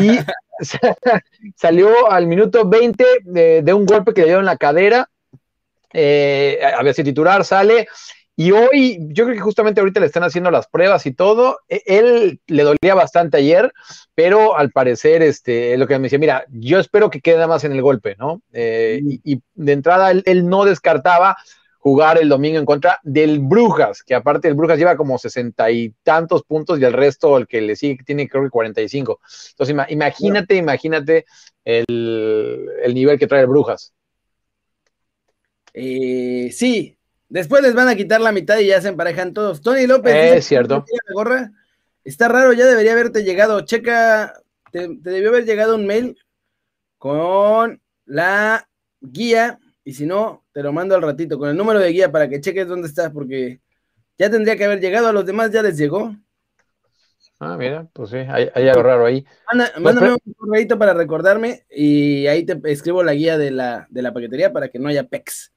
Y 0.00 0.18
salió 1.54 2.10
al 2.10 2.26
minuto 2.26 2.68
20 2.68 3.04
de, 3.22 3.72
un 3.72 3.86
golpe 3.86 4.12
que 4.12 4.22
le 4.22 4.26
dio 4.26 4.40
en 4.40 4.44
la 4.44 4.56
cadera. 4.56 5.08
Eh, 5.92 6.58
había 6.76 6.92
sido 6.92 7.04
titular, 7.04 7.44
sale 7.44 7.86
y 8.40 8.52
hoy, 8.52 8.98
yo 9.08 9.24
creo 9.24 9.34
que 9.34 9.42
justamente 9.42 9.80
ahorita 9.80 9.98
le 9.98 10.06
están 10.06 10.22
haciendo 10.22 10.52
las 10.52 10.68
pruebas 10.68 11.04
y 11.06 11.12
todo. 11.12 11.58
E, 11.68 11.82
él 11.86 12.40
le 12.46 12.62
dolía 12.62 12.94
bastante 12.94 13.38
ayer, 13.38 13.72
pero 14.14 14.56
al 14.56 14.70
parecer, 14.70 15.22
este, 15.22 15.76
lo 15.76 15.88
que 15.88 15.98
me 15.98 16.04
decía, 16.04 16.20
mira, 16.20 16.44
yo 16.48 16.78
espero 16.78 17.10
que 17.10 17.20
quede 17.20 17.44
más 17.48 17.64
en 17.64 17.72
el 17.72 17.82
golpe, 17.82 18.14
¿no? 18.16 18.40
Eh, 18.52 19.00
y, 19.24 19.42
de 19.54 19.72
entrada 19.72 20.12
él, 20.12 20.48
no 20.48 20.64
descartaba 20.64 21.36
jugar 21.78 22.16
el 22.16 22.28
domingo 22.28 22.60
en 22.60 22.64
contra 22.64 23.00
del 23.02 23.40
Brujas, 23.40 24.04
que 24.04 24.14
aparte 24.14 24.46
el 24.46 24.54
Brujas 24.54 24.78
lleva 24.78 24.96
como 24.96 25.18
sesenta 25.18 25.68
y 25.72 25.92
tantos 26.04 26.44
puntos 26.44 26.78
y 26.78 26.84
el 26.84 26.92
resto, 26.92 27.38
el 27.38 27.48
que 27.48 27.60
le 27.60 27.74
sigue, 27.74 28.04
tiene 28.04 28.28
creo 28.28 28.44
que 28.44 28.50
45. 28.50 29.18
Entonces, 29.50 29.76
imagínate, 29.88 30.54
imagínate 30.54 31.24
el, 31.64 32.68
el 32.84 32.94
nivel 32.94 33.18
que 33.18 33.26
trae 33.26 33.40
el 33.40 33.48
Brujas. 33.48 33.92
Eh, 35.74 36.50
sí, 36.52 36.97
Después 37.28 37.62
les 37.62 37.74
van 37.74 37.88
a 37.88 37.94
quitar 37.94 38.20
la 38.20 38.32
mitad 38.32 38.58
y 38.58 38.66
ya 38.66 38.80
se 38.80 38.88
emparejan 38.88 39.34
todos. 39.34 39.60
Tony 39.60 39.86
López. 39.86 40.36
Es 40.36 40.46
cierto. 40.46 40.84
gorra. 41.12 41.52
Está 42.04 42.28
raro, 42.28 42.54
ya 42.54 42.64
debería 42.64 42.92
haberte 42.92 43.22
llegado. 43.22 43.60
Checa, 43.62 44.40
te, 44.72 44.88
debió 44.88 45.28
haber 45.28 45.44
llegado 45.44 45.74
un 45.74 45.86
mail 45.86 46.16
con 46.96 47.82
la 48.06 48.66
guía. 49.00 49.58
Y 49.84 49.92
si 49.92 50.06
no, 50.06 50.44
te 50.52 50.62
lo 50.62 50.72
mando 50.72 50.94
al 50.94 51.02
ratito 51.02 51.38
con 51.38 51.50
el 51.50 51.56
número 51.56 51.80
de 51.80 51.92
guía 51.92 52.10
para 52.10 52.28
que 52.28 52.40
cheques 52.40 52.66
dónde 52.66 52.88
estás, 52.88 53.10
porque 53.10 53.60
ya 54.16 54.30
tendría 54.30 54.56
que 54.56 54.64
haber 54.64 54.80
llegado. 54.80 55.08
A 55.08 55.12
los 55.12 55.26
demás 55.26 55.50
ya 55.50 55.62
les 55.62 55.76
llegó. 55.76 56.14
Ah, 57.40 57.56
mira, 57.56 57.86
pues 57.92 58.10
sí, 58.10 58.16
hay, 58.16 58.50
algo 58.68 58.82
raro 58.82 59.06
ahí. 59.06 59.24
mándame 59.78 60.12
un 60.12 60.34
correo 60.34 60.78
para 60.78 60.92
recordarme 60.92 61.64
y 61.70 62.26
ahí 62.26 62.44
te 62.44 62.60
escribo 62.64 63.04
la 63.04 63.14
guía 63.14 63.38
de 63.38 63.52
la, 63.52 63.86
de 63.90 64.02
la 64.02 64.12
paquetería 64.12 64.52
para 64.52 64.68
que 64.68 64.78
no 64.78 64.88
haya 64.88 65.04
pecs. 65.04 65.52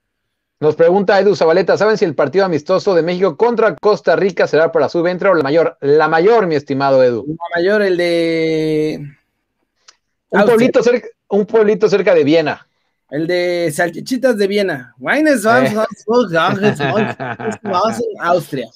Nos 0.61 0.75
pregunta 0.75 1.19
Edu 1.19 1.35
Zabaleta, 1.35 1.75
¿saben 1.75 1.97
si 1.97 2.05
el 2.05 2.13
partido 2.13 2.45
amistoso 2.45 2.93
de 2.93 3.01
México 3.01 3.35
contra 3.35 3.75
Costa 3.75 4.15
Rica 4.15 4.45
será 4.45 4.71
para 4.71 4.89
su 4.89 5.01
ventre 5.01 5.27
o 5.27 5.33
la 5.33 5.41
mayor? 5.41 5.75
La 5.81 6.07
mayor, 6.07 6.45
mi 6.45 6.53
estimado 6.53 7.03
Edu. 7.03 7.25
La 7.27 7.59
mayor, 7.59 7.81
el 7.81 7.97
de... 7.97 9.03
Un 10.29 10.45
pueblito, 10.45 10.83
cerca, 10.83 11.07
un 11.29 11.47
pueblito 11.47 11.89
cerca 11.89 12.13
de 12.13 12.23
Viena. 12.23 12.67
El 13.09 13.25
de 13.25 13.71
Salchichitas 13.73 14.37
de 14.37 14.45
Viena. 14.45 14.93
Eh. 14.99 15.73
Austria. 18.19 18.69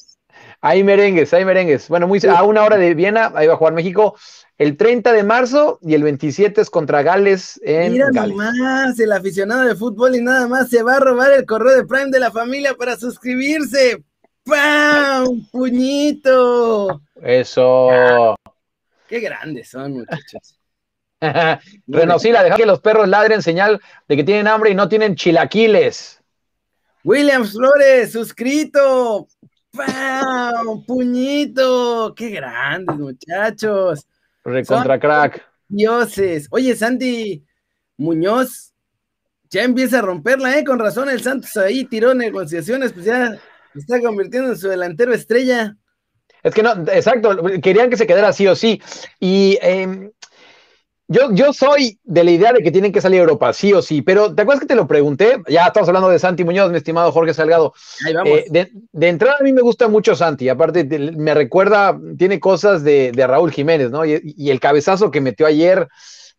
Hay 0.67 0.83
merengues, 0.83 1.31
hay 1.31 1.45
merengues. 1.45 1.87
Bueno, 1.89 2.07
muy, 2.07 2.19
a 2.27 2.41
una 2.41 2.63
hora 2.63 2.75
de 2.77 2.95
Viena, 2.95 3.31
ahí 3.35 3.45
va 3.45 3.53
a 3.53 3.57
jugar 3.57 3.73
México 3.73 4.15
el 4.57 4.77
30 4.77 5.13
de 5.13 5.23
marzo 5.23 5.77
y 5.83 5.93
el 5.93 6.01
27 6.01 6.59
es 6.59 6.71
contra 6.71 7.03
Gales 7.03 7.61
en 7.63 7.91
Mira 7.91 8.09
nomás, 8.09 8.99
el 8.99 9.11
aficionado 9.11 9.61
de 9.61 9.75
fútbol 9.75 10.15
y 10.15 10.21
nada 10.21 10.47
más 10.47 10.69
se 10.69 10.81
va 10.81 10.95
a 10.95 10.99
robar 10.99 11.33
el 11.33 11.45
correo 11.45 11.75
de 11.75 11.85
Prime 11.85 12.09
de 12.09 12.19
la 12.19 12.31
familia 12.31 12.73
para 12.73 12.97
suscribirse. 12.97 14.03
¡Pam! 14.43 15.47
¡Puñito! 15.51 16.99
Eso. 17.21 18.35
Qué 19.07 19.19
grandes 19.19 19.69
son, 19.69 19.93
muchachos. 19.93 20.57
Renosila, 21.85 22.41
deja 22.41 22.55
que 22.55 22.65
los 22.65 22.79
perros 22.79 23.07
ladren 23.07 23.43
señal 23.43 23.79
de 24.07 24.15
que 24.15 24.23
tienen 24.23 24.47
hambre 24.47 24.71
y 24.71 24.73
no 24.73 24.89
tienen 24.89 25.13
chilaquiles. 25.13 26.23
Williams 27.05 27.51
Flores, 27.51 28.13
suscrito. 28.13 29.27
¡Pam! 29.75 30.83
¡Puñito! 30.85 32.13
¡Qué 32.15 32.29
grandes, 32.29 32.97
muchachos! 32.97 34.07
Recontra 34.43 34.99
crack. 34.99 35.43
Dioses. 35.67 36.47
Oye, 36.51 36.75
Santi 36.75 37.43
Muñoz 37.97 38.73
ya 39.49 39.63
empieza 39.63 39.99
a 39.99 40.01
romperla, 40.01 40.57
¿eh? 40.57 40.63
Con 40.63 40.79
razón, 40.79 41.09
el 41.09 41.21
Santos 41.21 41.55
ahí 41.57 41.85
tiró 41.85 42.13
negociaciones, 42.13 42.93
pues 42.93 43.05
ya 43.05 43.37
está 43.73 44.01
convirtiendo 44.01 44.49
en 44.49 44.57
su 44.57 44.67
delantero 44.67 45.13
estrella. 45.13 45.75
Es 46.43 46.53
que 46.53 46.61
no, 46.61 46.73
exacto, 46.91 47.35
querían 47.61 47.89
que 47.89 47.97
se 47.97 48.05
quedara 48.05 48.31
sí 48.31 48.47
o 48.47 48.55
sí. 48.55 48.81
Y 49.19 49.57
eh, 49.61 50.11
yo, 51.07 51.31
yo 51.33 51.53
soy 51.53 51.99
de 52.03 52.23
la 52.23 52.31
idea 52.31 52.53
de 52.53 52.63
que 52.63 52.71
tienen 52.71 52.91
que 52.91 53.01
salir 53.01 53.19
a 53.19 53.23
Europa, 53.23 53.53
sí 53.53 53.73
o 53.73 53.81
sí, 53.81 54.01
pero 54.01 54.33
¿te 54.33 54.41
acuerdas 54.41 54.61
que 54.61 54.67
te 54.67 54.75
lo 54.75 54.87
pregunté? 54.87 55.37
Ya 55.47 55.67
estamos 55.67 55.87
hablando 55.87 56.09
de 56.09 56.17
Santi 56.17 56.43
Muñoz, 56.43 56.71
mi 56.71 56.77
estimado 56.77 57.11
Jorge 57.11 57.33
Salgado. 57.33 57.73
Ahí 58.05 58.13
vamos. 58.13 58.39
Eh, 58.51 58.71
de, 58.91 59.07
entrada 59.07 59.37
a 59.39 59.43
mí 59.43 59.53
me 59.53 59.61
gusta 59.61 59.87
mucho 59.87 60.15
Santi, 60.15 60.49
aparte 60.49 60.83
me 60.83 61.33
recuerda, 61.33 61.99
tiene 62.17 62.39
cosas 62.39 62.83
de, 62.83 63.11
Raúl 63.15 63.51
Jiménez, 63.51 63.91
¿no? 63.91 64.03
Y, 64.05 64.49
el 64.49 64.59
cabezazo 64.59 65.11
que 65.11 65.21
metió 65.21 65.45
ayer 65.45 65.87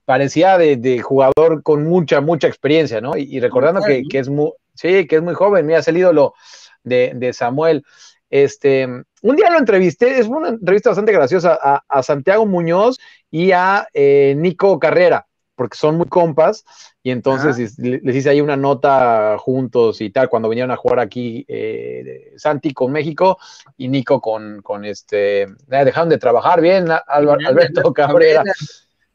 parecía 0.04 0.58
de, 0.58 1.00
jugador 1.00 1.62
con 1.62 1.84
mucha, 1.84 2.20
mucha 2.20 2.48
experiencia, 2.48 3.00
¿no? 3.00 3.16
Y, 3.16 3.38
recordando 3.38 3.80
que, 3.82 4.18
es 4.18 4.28
muy, 4.28 4.50
sí, 4.74 5.06
que 5.06 5.16
es 5.16 5.22
muy 5.22 5.34
joven, 5.34 5.66
me 5.66 5.76
ha 5.76 5.82
salido 5.82 6.12
lo 6.12 6.34
de, 6.82 7.32
Samuel. 7.32 7.84
Este, 8.30 8.86
un 9.22 9.36
día 9.36 9.50
lo 9.50 9.58
entrevisté, 9.58 10.18
es 10.18 10.26
una 10.26 10.48
entrevista 10.48 10.90
bastante 10.90 11.12
graciosa 11.12 11.58
a, 11.60 11.82
a 11.88 12.02
Santiago 12.02 12.46
Muñoz 12.46 12.98
y 13.30 13.52
a 13.52 13.86
eh, 13.94 14.34
Nico 14.36 14.78
Carrera, 14.78 15.26
porque 15.54 15.78
son 15.78 15.96
muy 15.96 16.06
compas, 16.06 16.64
y 17.02 17.10
entonces 17.10 17.78
les, 17.78 18.16
hice 18.16 18.30
ahí 18.30 18.40
una 18.40 18.56
nota 18.56 19.36
juntos 19.38 20.00
y 20.00 20.10
tal, 20.10 20.28
cuando 20.28 20.48
vinieron 20.48 20.70
a 20.70 20.76
jugar 20.76 20.98
aquí 20.98 21.44
eh, 21.48 22.32
Santi 22.36 22.72
con 22.74 22.92
México 22.92 23.38
y 23.76 23.88
Nico 23.88 24.20
con, 24.20 24.60
con 24.62 24.84
este, 24.84 25.42
eh, 25.42 25.48
dejaron 25.68 26.08
de 26.08 26.18
trabajar 26.18 26.60
bien, 26.60 26.88
Alberto 27.06 27.92
Cabrera. 27.92 28.42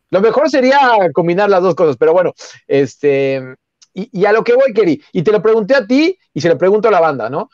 Lo 0.10 0.20
mejor 0.20 0.50
sería 0.50 0.80
combinar 1.14 1.50
las 1.50 1.62
dos 1.62 1.76
cosas, 1.76 1.96
pero 1.98 2.12
bueno, 2.12 2.34
este, 2.68 3.56
y, 3.94 4.20
y 4.20 4.26
a 4.26 4.32
lo 4.32 4.44
que 4.44 4.56
voy, 4.56 4.74
Keri, 4.74 5.02
y 5.14 5.22
te 5.22 5.32
lo 5.32 5.42
pregunté 5.42 5.76
a 5.76 5.86
ti 5.86 6.18
y 6.34 6.42
se 6.42 6.50
lo 6.50 6.58
pregunto 6.58 6.88
a 6.88 6.92
la 6.92 7.00
banda, 7.00 7.30
¿no? 7.30 7.50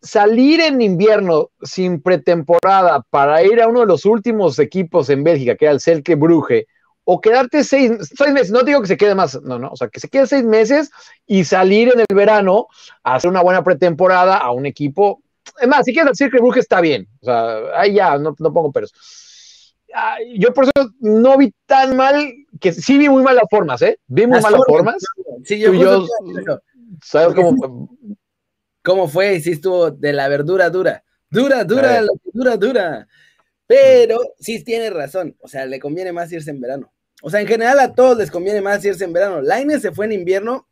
Salir 0.00 0.60
en 0.60 0.80
invierno 0.80 1.50
sin 1.62 2.00
pretemporada 2.00 3.04
para 3.10 3.42
ir 3.42 3.60
a 3.60 3.68
uno 3.68 3.80
de 3.80 3.86
los 3.86 4.04
últimos 4.04 4.58
equipos 4.58 5.10
en 5.10 5.24
Bélgica, 5.24 5.56
que 5.56 5.64
era 5.64 5.72
el 5.72 5.80
Celke 5.80 6.14
Brugge, 6.14 6.66
o 7.04 7.20
quedarte 7.20 7.64
seis, 7.64 7.90
meses, 8.32 8.50
no 8.50 8.62
digo 8.62 8.82
que 8.82 8.86
se 8.86 8.96
quede 8.98 9.14
más, 9.14 9.40
no, 9.42 9.58
no, 9.58 9.70
o 9.70 9.76
sea, 9.76 9.88
que 9.88 9.98
se 9.98 10.08
quede 10.08 10.26
seis 10.26 10.44
meses 10.44 10.90
y 11.26 11.44
salir 11.44 11.90
en 11.92 12.00
el 12.00 12.14
verano 12.14 12.66
a 13.02 13.14
hacer 13.14 13.30
una 13.30 13.42
buena 13.42 13.64
pretemporada 13.64 14.36
a 14.36 14.50
un 14.52 14.66
equipo. 14.66 15.22
Es 15.58 15.66
más, 15.66 15.86
si 15.86 15.94
quieres 15.94 16.12
decir 16.12 16.30
que 16.30 16.38
Brugge 16.38 16.60
está 16.60 16.82
bien, 16.82 17.08
o 17.22 17.24
sea, 17.24 17.60
ahí 17.76 17.94
ya, 17.94 18.18
no, 18.18 18.34
pongo 18.34 18.70
peros. 18.70 18.92
Yo 20.36 20.52
por 20.52 20.64
eso 20.64 20.90
no 21.00 21.38
vi 21.38 21.50
tan 21.64 21.96
mal, 21.96 22.30
que 22.60 22.72
sí 22.72 22.98
vi 22.98 23.08
muy 23.08 23.22
malas 23.22 23.44
formas, 23.50 23.80
¿eh? 23.80 23.98
Vi 24.06 24.26
muy 24.26 24.40
malas 24.42 24.60
formas. 24.66 24.96
Sí, 25.44 25.58
yo, 25.58 25.72
yo 25.72 26.06
¿sabes 27.02 27.34
cómo? 27.34 27.88
¿Cómo 28.88 29.06
fue? 29.06 29.38
Sí 29.40 29.50
estuvo 29.50 29.90
de 29.90 30.14
la 30.14 30.28
verdura 30.28 30.70
dura. 30.70 31.04
Dura, 31.28 31.62
dura, 31.62 32.00
dura, 32.32 32.56
dura. 32.56 33.08
Pero 33.66 34.18
sí 34.40 34.64
tiene 34.64 34.88
razón. 34.88 35.36
O 35.40 35.46
sea, 35.46 35.66
le 35.66 35.78
conviene 35.78 36.10
más 36.10 36.32
irse 36.32 36.50
en 36.50 36.58
verano. 36.58 36.90
O 37.20 37.28
sea, 37.28 37.42
en 37.42 37.46
general 37.46 37.78
a 37.80 37.92
todos 37.92 38.16
les 38.16 38.30
conviene 38.30 38.62
más 38.62 38.82
irse 38.86 39.04
en 39.04 39.12
verano. 39.12 39.42
Laine 39.42 39.78
se 39.78 39.92
fue 39.92 40.06
en 40.06 40.12
invierno 40.12 40.70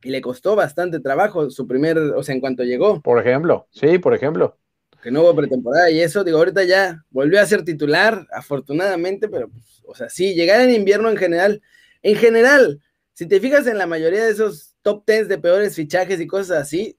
y 0.00 0.10
le 0.10 0.20
costó 0.20 0.54
bastante 0.54 1.00
trabajo 1.00 1.50
su 1.50 1.66
primer, 1.66 1.98
o 1.98 2.22
sea, 2.22 2.36
en 2.36 2.40
cuanto 2.40 2.62
llegó. 2.62 3.02
Por 3.02 3.18
ejemplo, 3.18 3.66
sí, 3.72 3.98
por 3.98 4.14
ejemplo. 4.14 4.56
que 5.02 5.10
no 5.10 5.22
hubo 5.22 5.34
pretemporada 5.34 5.90
y 5.90 6.02
eso, 6.02 6.22
digo, 6.22 6.38
ahorita 6.38 6.62
ya 6.62 7.04
volvió 7.10 7.40
a 7.40 7.46
ser 7.46 7.64
titular, 7.64 8.28
afortunadamente, 8.30 9.28
pero, 9.28 9.48
pues, 9.48 9.82
o 9.84 9.94
sea, 9.96 10.08
sí, 10.08 10.34
llegar 10.34 10.60
en 10.60 10.70
invierno 10.70 11.10
en 11.10 11.16
general, 11.16 11.62
en 12.00 12.14
general, 12.14 12.80
si 13.12 13.26
te 13.26 13.40
fijas 13.40 13.66
en 13.66 13.78
la 13.78 13.88
mayoría 13.88 14.24
de 14.24 14.30
esos 14.30 14.76
top 14.82 15.04
tens 15.04 15.26
de 15.26 15.38
peores 15.38 15.74
fichajes 15.74 16.20
y 16.20 16.28
cosas 16.28 16.62
así, 16.62 16.96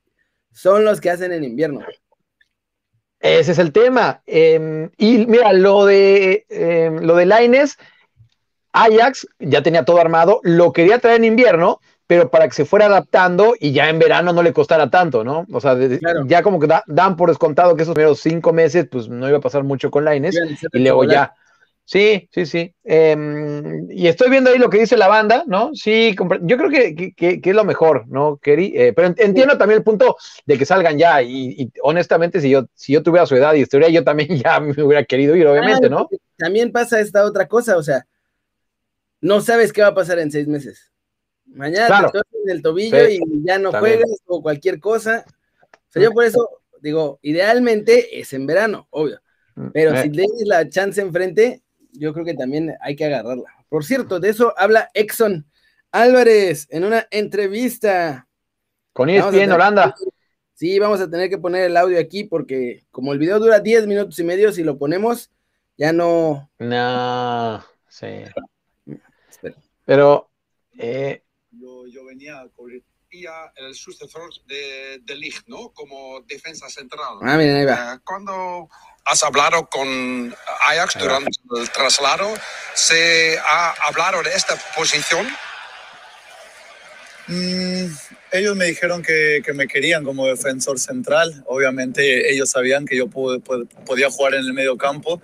son 0.55 0.85
los 0.85 1.01
que 1.01 1.09
hacen 1.09 1.33
en 1.33 1.43
invierno. 1.43 1.81
Ese 3.19 3.51
es 3.51 3.59
el 3.59 3.73
tema. 3.73 4.21
Em, 4.25 4.89
y 4.97 5.25
mira, 5.25 5.51
lo 5.51 5.85
de 5.85 6.45
eh, 6.49 6.97
lo 7.01 7.15
de 7.15 7.25
Laines, 7.25 7.77
Ajax 8.71 9.27
ya 9.39 9.61
tenía 9.61 9.83
todo 9.83 9.99
armado, 9.99 10.39
lo 10.43 10.71
quería 10.71 10.99
traer 10.99 11.17
en 11.17 11.25
invierno, 11.25 11.81
pero 12.07 12.31
para 12.31 12.47
que 12.47 12.53
se 12.53 12.65
fuera 12.65 12.85
adaptando 12.85 13.55
y 13.59 13.73
ya 13.73 13.89
en 13.89 13.99
verano 13.99 14.31
no 14.31 14.43
le 14.43 14.53
costara 14.53 14.89
tanto, 14.89 15.23
¿no? 15.25 15.45
O 15.51 15.59
sea, 15.59 15.75
ya 16.25 16.41
como 16.41 16.59
que 16.59 16.69
dan 16.87 17.17
por 17.17 17.29
descontado 17.29 17.75
que 17.75 17.83
esos 17.83 17.95
primeros 17.95 18.21
cinco 18.21 18.53
meses, 18.53 18.87
pues 18.89 19.09
no 19.09 19.27
iba 19.27 19.39
a 19.39 19.41
pasar 19.41 19.63
mucho 19.63 19.91
con 19.91 20.05
Laines, 20.05 20.39
y 20.71 20.79
luego 20.79 21.03
ya. 21.03 21.35
Sí, 21.85 22.27
sí, 22.31 22.47
sí. 22.47 22.73
Em, 22.83 23.89
y 23.91 24.07
estoy 24.07 24.31
viendo 24.31 24.49
ahí 24.49 24.57
lo 24.57 24.71
que 24.71 24.79
dice 24.79 24.97
la 24.97 25.07
banda, 25.07 25.43
¿no? 25.45 25.69
Sí, 25.73 26.15
yo 26.41 26.57
creo 26.57 26.69
que, 26.69 27.13
es 27.15 27.55
lo 27.55 27.63
mejor, 27.63 28.07
¿no? 28.07 28.39
Eh, 28.43 28.91
pero 28.95 29.13
entiendo 29.17 29.55
también 29.57 29.77
el 29.77 29.83
punto 29.83 30.17
de 30.47 30.57
que 30.57 30.65
salgan 30.65 30.97
ya, 30.97 31.21
y, 31.21 31.71
honestamente, 31.83 32.41
si 32.41 32.49
yo, 32.49 32.65
si 32.73 32.93
yo 32.93 33.03
tuviera 33.03 33.27
su 33.27 33.35
edad 33.35 33.53
y 33.53 33.61
estuviera, 33.61 33.91
yo 33.91 34.03
también 34.03 34.29
ya 34.43 34.59
me 34.59 34.81
hubiera 34.81 35.05
querido 35.05 35.35
ir, 35.35 35.45
obviamente, 35.45 35.89
¿no? 35.89 36.09
También 36.37 36.71
pasa 36.71 36.99
esta 36.99 37.23
otra 37.23 37.47
cosa, 37.47 37.77
o 37.77 37.83
sea, 37.83 38.07
no 39.21 39.41
sabes 39.41 39.71
qué 39.71 39.83
va 39.83 39.89
a 39.89 39.95
pasar 39.95 40.17
en 40.19 40.31
seis 40.31 40.47
meses. 40.47 40.91
Mañana 41.45 42.11
te 42.11 42.17
en 42.17 42.49
el 42.49 42.61
tobillo 42.61 43.07
y 43.07 43.19
ya 43.43 43.59
no 43.59 43.71
juegas 43.71 44.09
o 44.25 44.41
cualquier 44.41 44.79
cosa. 44.79 45.23
O 45.71 45.91
sea, 45.91 46.01
yo 46.01 46.11
por 46.11 46.25
eso 46.25 46.49
digo, 46.81 47.19
idealmente 47.21 48.19
es 48.19 48.33
en 48.33 48.45
verano, 48.45 48.87
obvio. 48.89 49.21
Mm, 49.55 49.67
Pero 49.73 49.93
eh. 49.93 50.03
si 50.03 50.09
tienes 50.09 50.43
la 50.45 50.69
chance 50.69 51.01
enfrente, 51.01 51.63
yo 51.99 52.13
creo 52.13 52.25
que 52.25 52.33
también 52.33 52.75
hay 52.81 52.95
que 52.95 53.05
agarrarla. 53.05 53.45
Por 53.69 53.83
cierto, 53.83 54.19
de 54.19 54.29
eso 54.29 54.53
habla 54.57 54.89
Exxon 54.93 55.45
Álvarez 55.91 56.67
en 56.69 56.83
una 56.83 57.07
entrevista. 57.11 58.27
Con 58.93 59.09
ESPN 59.09 59.51
Holanda. 59.51 59.95
Sí, 60.53 60.79
vamos 60.79 61.01
a 61.01 61.09
tener 61.09 61.29
que 61.29 61.37
poner 61.37 61.65
el 61.65 61.75
audio 61.75 61.99
aquí 61.99 62.23
porque 62.23 62.85
como 62.89 63.11
el 63.11 63.19
video 63.19 63.39
dura 63.39 63.59
10 63.59 63.87
minutos 63.87 64.17
y 64.19 64.23
medio, 64.23 64.53
si 64.53 64.63
lo 64.63 64.77
ponemos, 64.77 65.29
ya 65.77 65.91
no. 65.91 66.49
No, 66.59 67.65
sí. 67.89 68.23
Pero 69.85 70.29
eh, 70.77 71.23
yo, 71.51 72.05
venía 72.05 72.39
a 72.39 72.47
cubrir 72.49 72.83
el 73.55 73.73
sucesor 73.75 74.29
de, 74.45 74.99
de 75.03 75.15
Ligt, 75.15 75.47
¿no? 75.47 75.71
Como 75.71 76.21
defensa 76.21 76.67
central. 76.69 77.17
Ah, 77.21 77.37
miren, 77.37 77.55
ahí 77.57 77.65
va. 77.65 77.93
Eh, 77.93 77.99
cuando 78.03 78.69
has 79.05 79.23
hablado 79.23 79.67
con 79.67 80.35
Ajax 80.67 80.97
durante 80.99 81.31
el 81.59 81.69
traslado, 81.69 82.33
¿se 82.73 83.37
ha 83.37 83.71
hablado 83.87 84.23
de 84.23 84.31
esta 84.31 84.55
posición? 84.75 85.27
Mm, 87.27 87.85
ellos 88.31 88.55
me 88.55 88.65
dijeron 88.65 89.01
que, 89.01 89.41
que, 89.45 89.53
me 89.53 89.67
querían 89.67 90.03
como 90.03 90.27
defensor 90.27 90.79
central. 90.79 91.43
Obviamente 91.47 92.31
ellos 92.31 92.49
sabían 92.49 92.85
que 92.85 92.97
yo 92.97 93.07
podía 93.07 94.09
jugar 94.09 94.33
en 94.35 94.41
el 94.41 94.53
medio 94.53 94.77
campo, 94.77 95.21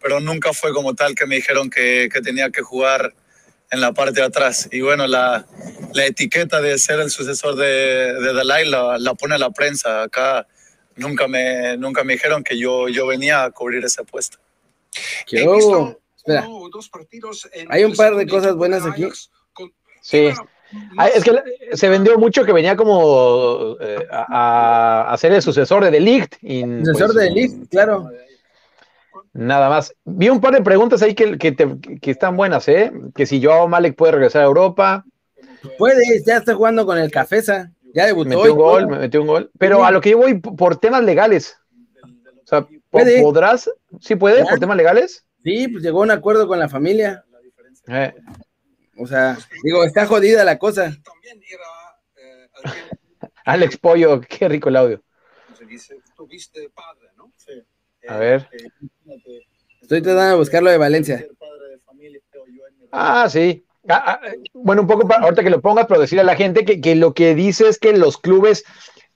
pero 0.00 0.20
nunca 0.20 0.52
fue 0.52 0.72
como 0.72 0.94
tal 0.94 1.14
que 1.14 1.26
me 1.26 1.36
dijeron 1.36 1.70
que, 1.70 2.08
que 2.12 2.20
tenía 2.20 2.50
que 2.50 2.62
jugar 2.62 3.14
en 3.70 3.80
la 3.80 3.92
parte 3.92 4.20
de 4.20 4.26
atrás. 4.26 4.68
Y 4.70 4.82
bueno, 4.82 5.06
la, 5.06 5.46
la 5.94 6.04
etiqueta 6.04 6.60
de 6.60 6.78
ser 6.78 7.00
el 7.00 7.10
sucesor 7.10 7.56
de, 7.56 8.14
de 8.14 8.32
Dalai 8.34 8.66
la, 8.68 8.98
la, 8.98 9.14
pone 9.14 9.38
la 9.38 9.50
prensa. 9.50 10.02
Acá 10.02 10.46
nunca 10.96 11.28
me, 11.28 11.76
nunca 11.76 12.04
me 12.04 12.14
dijeron 12.14 12.42
que 12.42 12.58
yo, 12.58 12.88
yo 12.88 13.06
venía 13.06 13.44
a 13.44 13.50
cubrir 13.50 13.84
ese 13.84 14.04
puesto. 14.04 14.38
¿Qué 15.26 15.44
Espera. 16.16 16.46
Hay 17.68 17.84
un 17.84 17.94
par 17.94 18.14
de 18.14 18.26
cosas 18.28 18.54
buenas 18.54 18.86
aquí. 18.86 19.08
Sí. 20.00 20.28
es 21.14 21.24
que 21.24 21.42
se 21.72 21.88
vendió 21.88 22.16
mucho 22.18 22.44
que 22.44 22.52
venía 22.52 22.76
como 22.76 23.76
eh, 23.80 24.06
a, 24.10 25.12
a, 25.12 25.18
ser 25.18 25.32
el 25.32 25.42
sucesor 25.42 25.82
de 25.84 25.90
Delict. 25.90 26.36
sucesor 26.84 27.14
de 27.14 27.24
Delict, 27.24 27.68
claro. 27.70 28.08
Nada 29.32 29.68
más. 29.68 29.94
Vi 30.04 30.28
un 30.28 30.40
par 30.40 30.54
de 30.54 30.62
preguntas 30.62 31.02
ahí 31.02 31.14
que, 31.14 31.38
que, 31.38 32.10
están 32.10 32.36
buenas, 32.36 32.68
¿eh? 32.68 32.92
Que 33.14 33.26
si 33.26 33.42
Joao 33.42 33.66
Malek 33.66 33.96
puede 33.96 34.12
regresar 34.12 34.42
a 34.42 34.46
Europa. 34.46 35.04
Puede, 35.78 36.22
ya 36.24 36.36
está 36.36 36.54
jugando 36.54 36.84
con 36.84 36.98
el 36.98 37.10
Cafesa. 37.10 37.72
Ya 37.94 38.06
debutó. 38.06 38.30
Metió 38.30 38.52
un 38.52 38.58
gol, 38.58 38.86
me 38.88 38.98
metió 38.98 39.20
un 39.20 39.26
gol. 39.26 39.50
Pero 39.58 39.84
a 39.84 39.90
lo 39.90 40.00
que 40.00 40.10
yo 40.10 40.18
voy 40.18 40.38
por 40.38 40.76
temas 40.76 41.04
legales. 41.04 41.56
O 42.44 42.46
sea, 42.46 42.66
¿podrás? 42.90 43.70
¿Sí 44.00 44.16
puede? 44.16 44.44
¿Por 44.44 44.58
temas 44.58 44.76
legales? 44.76 45.26
Sí, 45.44 45.68
pues 45.68 45.82
llegó 45.82 46.00
a 46.00 46.04
un 46.04 46.10
acuerdo 46.10 46.46
con 46.46 46.58
la 46.58 46.68
familia. 46.68 47.24
Eh. 47.88 48.14
O 48.96 49.06
sea, 49.06 49.38
digo, 49.64 49.84
está 49.84 50.06
jodida 50.06 50.44
la 50.44 50.58
cosa. 50.58 50.96
Alex 53.44 53.76
Pollo, 53.78 54.20
qué 54.20 54.48
rico 54.48 54.68
el 54.68 54.76
audio. 54.76 55.02
A 58.08 58.16
ver. 58.18 58.48
Estoy 59.80 60.02
tratando 60.02 60.30
de 60.30 60.36
buscarlo 60.36 60.70
de 60.70 60.78
Valencia. 60.78 61.26
Ah, 62.92 63.28
sí. 63.28 63.64
Ah, 63.88 64.20
ah, 64.22 64.28
bueno, 64.52 64.82
un 64.82 64.88
poco 64.88 65.12
ahorita 65.12 65.42
que 65.42 65.50
lo 65.50 65.60
pongas, 65.60 65.86
pero 65.86 66.00
decirle 66.00 66.22
a 66.22 66.24
la 66.24 66.36
gente 66.36 66.64
que, 66.64 66.94
lo 66.94 67.14
que 67.14 67.34
dice 67.34 67.68
es 67.68 67.78
que 67.78 67.92
los 67.92 68.16
clubes, 68.16 68.64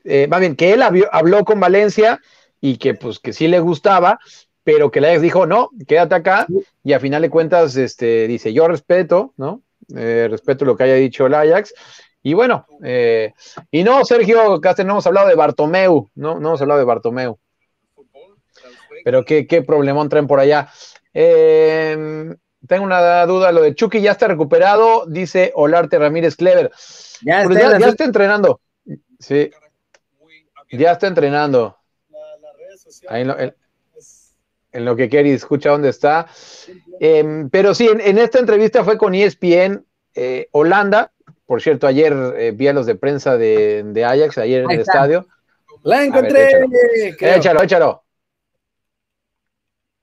eh, 0.05 0.27
más 0.29 0.41
bien, 0.41 0.57
que 0.57 0.73
él 0.73 0.83
habló 0.83 1.45
con 1.45 1.61
Valencia 1.61 2.21
y 2.61 2.79
que 2.79 2.95
pues 2.95 3.21
que 3.21 3.33
sí 3.33 3.47
le 3.47 3.61
gustaba, 3.61 4.19
pero 4.65 4.91
que 4.91 5.01
le 5.01 5.19
dijo, 5.21 5.47
no, 5.47 5.71
quédate 5.87 6.17
acá, 6.17 6.47
y 6.83 6.93
a 6.93 7.01
final 7.01 7.23
de 7.23 7.31
cuentas, 7.31 7.77
este, 7.77 8.27
dice, 8.27 8.53
yo 8.53 8.67
respeto, 8.67 9.33
¿no? 9.37 9.63
Eh, 9.95 10.27
respeto 10.29 10.65
lo 10.65 10.77
que 10.77 10.83
haya 10.83 10.95
dicho 10.95 11.27
el 11.27 11.35
Ajax, 11.35 11.73
y 12.27 12.35
bueno, 12.35 12.67
eh, 12.83 13.35
y 13.71 13.85
no, 13.85 14.05
Sergio 14.05 14.61
Castel, 14.61 14.89
no 14.89 14.95
hemos 14.95 15.07
hablado 15.07 15.29
de 15.29 15.37
Bartomeu, 15.37 16.11
no, 16.17 16.41
no 16.41 16.49
hemos 16.49 16.61
hablado 16.61 16.81
de 16.81 16.85
Bartomeu. 16.85 17.39
Pero 19.05 19.25
qué, 19.25 19.47
qué 19.47 19.63
problemón 19.63 20.09
traen 20.09 20.27
por 20.27 20.41
allá. 20.41 20.69
Em, 21.15 22.35
tengo 22.67 22.85
una 22.85 23.25
duda, 23.27 23.53
lo 23.53 23.63
de 23.63 23.75
Chucky 23.75 24.01
ya 24.01 24.13
está 24.13 24.29
recuperado, 24.29 25.07
dice 25.07 25.53
Olarte 25.55 25.99
Ramírez 25.99 26.37
Clever. 26.37 26.71
Ya 27.23 27.43
está, 27.43 28.05
entrenando. 28.05 28.61
Sí. 29.19 29.51
Ya 30.71 30.93
está 30.93 31.07
entrenando. 31.07 31.79
Ahí 33.09 33.23
en, 34.73 34.85
lo, 34.85 34.97
que 34.97 35.09
Kerry 35.09 35.31
escucha 35.31 35.71
dónde 35.71 35.89
está. 35.89 36.27
Em, 37.01 37.49
pero 37.51 37.75
sí, 37.75 37.89
en, 37.89 38.19
esta 38.19 38.39
entrevista 38.39 38.85
fue 38.85 38.99
con 38.99 39.15
ESPN 39.15 39.85
eh, 40.15 40.49
Holanda. 40.53 41.13
Por 41.47 41.63
cierto, 41.63 41.87
ayer 41.87 42.13
eh, 42.37 42.53
vi 42.55 42.69
a 42.69 42.73
los 42.73 42.87
de 42.87 42.97
prensa 42.97 43.37
de, 43.37 44.05
Ajax, 44.05 44.39
ayer 44.39 44.65
en 44.65 44.71
el 44.71 44.81
estadio. 44.81 45.27
La 45.83 46.05
encontré. 46.05 46.49
échalo, 47.21 47.63
échalo. 47.63 48.03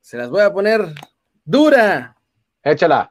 Se 0.00 0.16
las 0.16 0.30
voy 0.30 0.42
a 0.42 0.52
poner 0.52 0.86
dura. 1.44 2.13
Échala. 2.64 3.10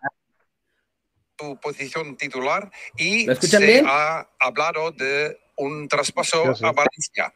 Tu 1.35 1.59
posición 1.59 2.17
titular 2.17 2.71
y 2.97 3.25
se 3.35 3.83
ha 3.85 4.27
hablado 4.39 4.91
de 4.91 5.39
un 5.55 5.87
traspaso 5.87 6.43
a 6.43 6.71
Valencia. 6.71 7.33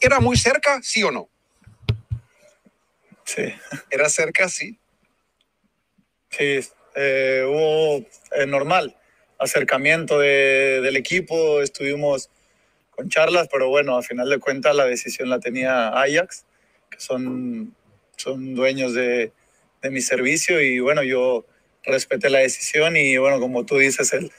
¿Era 0.00 0.20
muy 0.20 0.36
cerca, 0.36 0.80
sí 0.82 1.02
o 1.02 1.10
no? 1.10 1.28
Sí. 3.24 3.52
¿Era 3.90 4.08
cerca, 4.08 4.48
sí? 4.48 4.78
Sí, 6.30 6.60
eh, 6.94 7.44
hubo 7.46 8.06
eh, 8.32 8.46
normal 8.46 8.96
acercamiento 9.38 10.18
del 10.18 10.96
equipo, 10.96 11.60
estuvimos 11.60 12.30
con 12.90 13.08
charlas, 13.08 13.48
pero 13.50 13.68
bueno, 13.68 13.96
a 13.96 14.02
final 14.02 14.28
de 14.28 14.38
cuentas 14.38 14.74
la 14.74 14.84
decisión 14.84 15.30
la 15.30 15.38
tenía 15.38 15.88
Ajax, 15.88 16.44
que 16.90 17.00
son 17.00 17.74
son 18.16 18.54
dueños 18.54 18.94
de, 18.94 19.32
de, 19.82 19.90
mi 19.90 20.00
servicio 20.00 20.60
y 20.60 20.80
bueno, 20.80 21.02
yo 21.02 21.46
respeté 21.84 22.30
la 22.30 22.40
decisión 22.40 22.96
y 22.96 23.16
bueno, 23.16 23.40
como 23.40 23.64
tú 23.64 23.78
dices, 23.78 24.12
el, 24.12 24.30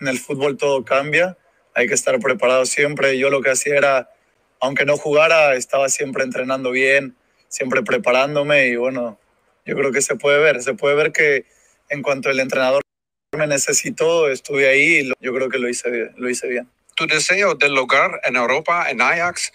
en 0.00 0.08
el 0.08 0.18
fútbol 0.18 0.56
todo 0.56 0.84
cambia, 0.84 1.36
hay 1.74 1.86
que 1.88 1.94
estar 1.94 2.18
preparado 2.20 2.66
siempre. 2.66 3.18
Yo 3.18 3.30
lo 3.30 3.42
que 3.42 3.50
hacía 3.50 3.76
era, 3.76 4.10
aunque 4.60 4.84
no 4.84 4.96
jugara, 4.96 5.54
estaba 5.54 5.88
siempre 5.88 6.24
entrenando 6.24 6.70
bien, 6.70 7.16
siempre 7.48 7.82
preparándome 7.82 8.68
y 8.68 8.76
bueno, 8.76 9.18
yo 9.64 9.76
creo 9.76 9.92
que 9.92 10.02
se 10.02 10.16
puede 10.16 10.38
ver, 10.38 10.62
se 10.62 10.74
puede 10.74 10.94
ver 10.94 11.12
que 11.12 11.46
en 11.88 12.02
cuanto 12.02 12.30
el 12.30 12.40
entrenador 12.40 12.82
me 13.36 13.46
necesitó, 13.46 14.28
estuve 14.28 14.68
ahí 14.68 15.00
y 15.00 15.12
yo 15.20 15.34
creo 15.34 15.48
que 15.48 15.58
lo 15.58 15.68
hice, 15.68 16.12
lo 16.16 16.30
hice 16.30 16.48
bien. 16.48 16.68
Tu 16.96 17.06
deseo 17.06 17.54
del 17.54 17.74
lugar 17.74 18.20
en 18.24 18.36
Europa, 18.36 18.88
en 18.88 19.00
Ajax. 19.00 19.52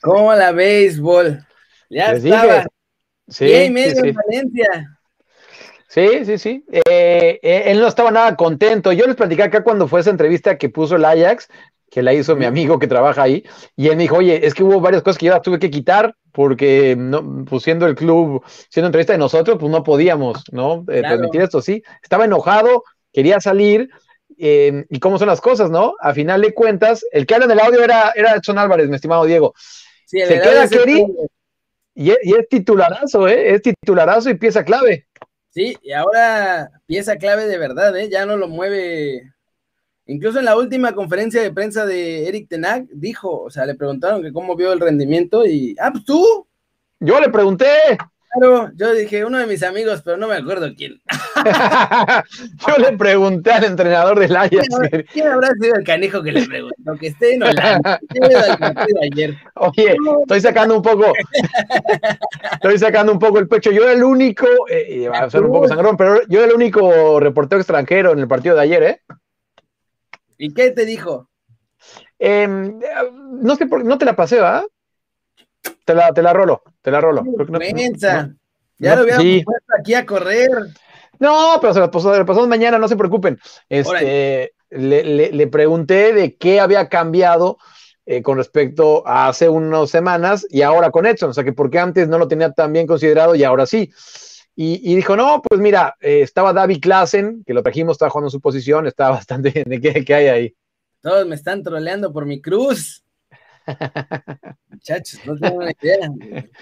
¿Cómo 0.00 0.34
la 0.34 0.52
béisbol? 0.52 1.46
Ya 1.90 2.12
estaba. 2.12 2.66
Sí, 3.30 3.48
sí, 3.48 4.12
Valencia. 4.12 4.98
Sí, 5.88 6.24
sí, 6.24 6.38
sí. 6.38 6.64
Eh, 6.70 7.40
eh, 7.42 7.62
él 7.66 7.80
no 7.80 7.88
estaba 7.88 8.10
nada 8.10 8.36
contento. 8.36 8.92
Yo 8.92 9.06
les 9.06 9.16
platicé 9.16 9.42
acá 9.42 9.64
cuando 9.64 9.88
fue 9.88 10.00
esa 10.00 10.10
entrevista 10.10 10.56
que 10.56 10.68
puso 10.68 10.96
el 10.96 11.04
Ajax. 11.04 11.48
que 11.90 12.02
la 12.02 12.14
hizo 12.14 12.36
mi 12.36 12.44
amigo 12.44 12.78
que 12.78 12.86
trabaja 12.86 13.22
ahí, 13.22 13.44
y 13.76 13.88
él 13.88 13.96
me 13.96 14.04
dijo, 14.04 14.16
oye, 14.16 14.46
es 14.46 14.54
que 14.54 14.62
hubo 14.62 14.80
varias 14.80 15.02
cosas 15.02 15.18
que 15.18 15.26
yo 15.26 15.40
tuve 15.40 15.58
que 15.58 15.70
quitar 15.70 16.14
porque 16.32 16.94
no, 16.96 17.44
pues 17.44 17.64
siendo 17.64 17.86
el 17.86 17.96
club, 17.96 18.44
siendo 18.68 18.86
entrevista 18.86 19.12
de 19.12 19.18
nosotros, 19.18 19.56
pues 19.58 19.72
no 19.72 19.82
podíamos, 19.82 20.44
¿no? 20.52 20.84
Eh, 20.88 21.02
permitir 21.02 21.42
esto, 21.42 21.60
sí. 21.60 21.82
Estaba 22.00 22.26
enojado, 22.26 22.84
quería 23.12 23.40
salir, 23.40 23.88
em, 24.38 24.86
y 24.88 25.00
cómo 25.00 25.18
son 25.18 25.26
las 25.26 25.40
cosas, 25.40 25.70
¿no? 25.70 25.94
A 26.00 26.14
final 26.14 26.40
de 26.42 26.54
cuentas, 26.54 27.04
el 27.10 27.26
que 27.26 27.34
habla 27.34 27.46
en 27.46 27.52
el 27.52 27.60
audio 27.60 27.82
era, 27.82 28.12
era 28.14 28.36
Edson 28.36 28.58
Álvarez, 28.58 28.88
mi 28.88 28.94
estimado 28.94 29.24
Diego. 29.24 29.52
Se 30.06 30.40
queda 30.40 30.68
Kerry 30.68 31.04
y, 32.02 32.10
y, 32.22 32.34
es 32.34 32.48
titularazo, 32.48 33.28
¿eh? 33.28 33.54
Es 33.54 33.62
titularazo 33.62 34.30
y 34.30 34.34
pieza 34.34 34.64
clave. 34.64 35.06
Sí, 35.50 35.76
y 35.82 35.92
ahora 35.92 36.70
pieza 36.86 37.16
clave 37.16 37.46
de 37.46 37.58
verdad, 37.58 37.96
¿eh? 37.96 38.08
Ya 38.08 38.24
no 38.26 38.36
lo 38.36 38.48
mueve 38.48 39.32
Incluso 40.10 40.40
en 40.40 40.44
la 40.44 40.56
última 40.56 40.92
conferencia 40.92 41.40
de 41.40 41.52
prensa 41.52 41.86
de 41.86 42.26
Eric 42.26 42.48
Tenag 42.48 42.88
dijo, 42.92 43.42
o 43.42 43.48
sea, 43.48 43.64
le 43.64 43.76
preguntaron 43.76 44.22
que 44.22 44.32
cómo 44.32 44.56
vio 44.56 44.72
el 44.72 44.80
rendimiento 44.80 45.46
y, 45.46 45.76
ah, 45.78 45.92
pues 45.92 46.04
tú. 46.04 46.48
Yo 46.98 47.20
le 47.20 47.28
pregunté. 47.28 47.68
Claro, 48.32 48.70
yo 48.76 48.94
dije, 48.94 49.24
uno 49.24 49.38
de 49.38 49.46
mis 49.46 49.62
amigos, 49.64 50.02
pero 50.04 50.16
no 50.16 50.28
me 50.28 50.36
acuerdo 50.36 50.72
quién. 50.76 51.00
yo 52.66 52.76
le 52.78 52.96
pregunté 52.96 53.50
al 53.50 53.64
entrenador 53.64 54.18
del 54.20 54.36
Ajax. 54.36 54.68
¿Quién, 55.12 55.26
habrá 55.26 55.50
sido 55.60 55.74
el 55.74 55.84
canijo 55.84 56.22
que 56.22 56.32
le 56.32 56.46
preguntó? 56.46 56.94
Que 56.98 57.08
esté 57.08 57.34
en 57.34 57.42
Holanda. 57.42 58.00
ayer. 59.02 59.36
Oye, 59.54 59.96
estoy 60.22 60.40
sacando 60.40 60.76
un 60.76 60.82
poco, 60.82 61.12
estoy 62.52 62.78
sacando 62.78 63.12
un 63.12 63.18
poco 63.18 63.38
el 63.38 63.48
pecho. 63.48 63.72
Yo 63.72 63.82
era 63.82 63.92
el 63.92 64.04
único, 64.04 64.46
eh, 64.68 65.08
va 65.08 65.20
a 65.20 65.30
ser 65.30 65.42
un 65.42 65.52
poco 65.52 65.66
sangrón, 65.66 65.96
pero 65.96 66.20
yo 66.28 66.40
era 66.40 66.48
el 66.48 66.54
único 66.54 67.18
reportero 67.18 67.60
extranjero 67.60 68.12
en 68.12 68.20
el 68.20 68.28
partido 68.28 68.54
de 68.54 68.62
ayer, 68.62 68.82
¿eh? 68.82 69.00
¿Y 70.38 70.54
qué 70.54 70.70
te 70.70 70.86
dijo? 70.86 71.28
Em, 72.18 72.78
no 73.40 73.56
sé 73.56 73.66
por 73.66 73.84
no 73.84 73.98
te 73.98 74.04
la 74.04 74.14
pasé, 74.14 74.40
¿va? 74.40 74.64
Te 75.90 75.96
la, 75.96 76.12
te 76.12 76.22
la 76.22 76.32
rolo, 76.32 76.62
te 76.82 76.90
la 76.92 77.00
rolo. 77.00 77.24
ya 78.78 78.94
lo 78.94 79.02
habíamos 79.02 79.44
puesto 79.44 79.72
aquí 79.76 79.94
a 79.94 80.06
correr. 80.06 80.48
No, 81.18 81.58
pero 81.60 81.74
se 81.74 81.80
la 81.80 81.90
pasamos 81.90 82.46
mañana, 82.46 82.78
no 82.78 82.86
se 82.86 82.94
preocupen. 82.94 83.40
Este, 83.68 84.52
le, 84.70 85.46
pregunté 85.48 86.12
de 86.12 86.36
qué 86.36 86.60
había 86.60 86.88
cambiado 86.88 87.58
eh, 88.06 88.22
con 88.22 88.38
respecto 88.38 89.04
a 89.04 89.26
hace 89.26 89.48
unas 89.48 89.90
semanas 89.90 90.46
y 90.48 90.62
ahora 90.62 90.92
con 90.92 91.06
Edson, 91.06 91.30
o 91.30 91.34
sea 91.34 91.42
que 91.42 91.52
porque 91.52 91.80
antes 91.80 92.06
no 92.06 92.16
lo 92.16 92.28
tenía 92.28 92.52
tan 92.52 92.72
bien 92.72 92.86
considerado 92.86 93.34
y 93.34 93.42
ahora 93.42 93.66
sí. 93.66 93.90
Y, 94.54 94.94
dijo, 94.94 95.16
no, 95.16 95.42
pues 95.42 95.60
mira, 95.60 95.96
eh, 96.00 96.20
estaba 96.20 96.52
David 96.52 96.80
Klassen, 96.80 97.42
que 97.44 97.54
lo 97.54 97.64
trajimos, 97.64 97.94
estaba 97.94 98.10
jugando 98.10 98.28
en 98.28 98.32
su 98.32 98.40
posición, 98.40 98.86
estaba 98.86 99.10
bastante 99.16 99.50
bien. 99.50 99.68
¿De 99.68 100.04
qué, 100.04 100.14
hay 100.14 100.28
ahí? 100.28 100.56
Todos 101.00 101.26
me 101.26 101.34
están 101.34 101.64
troleando 101.64 102.12
por 102.12 102.26
mi 102.26 102.40
cruz. 102.40 103.02
Muchachos, 104.68 105.20
no 105.24 105.36
tengo 105.36 105.56
una 105.56 105.72
idea. 105.80 106.10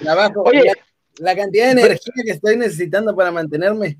Trabajo, 0.00 0.42
Oye, 0.42 0.72
la, 1.18 1.36
cantidad 1.36 1.66
de 1.66 1.82
energía 1.82 2.12
que 2.24 2.32
estoy 2.32 2.56
necesitando 2.56 3.14
para 3.14 3.30
mantenerme. 3.30 3.98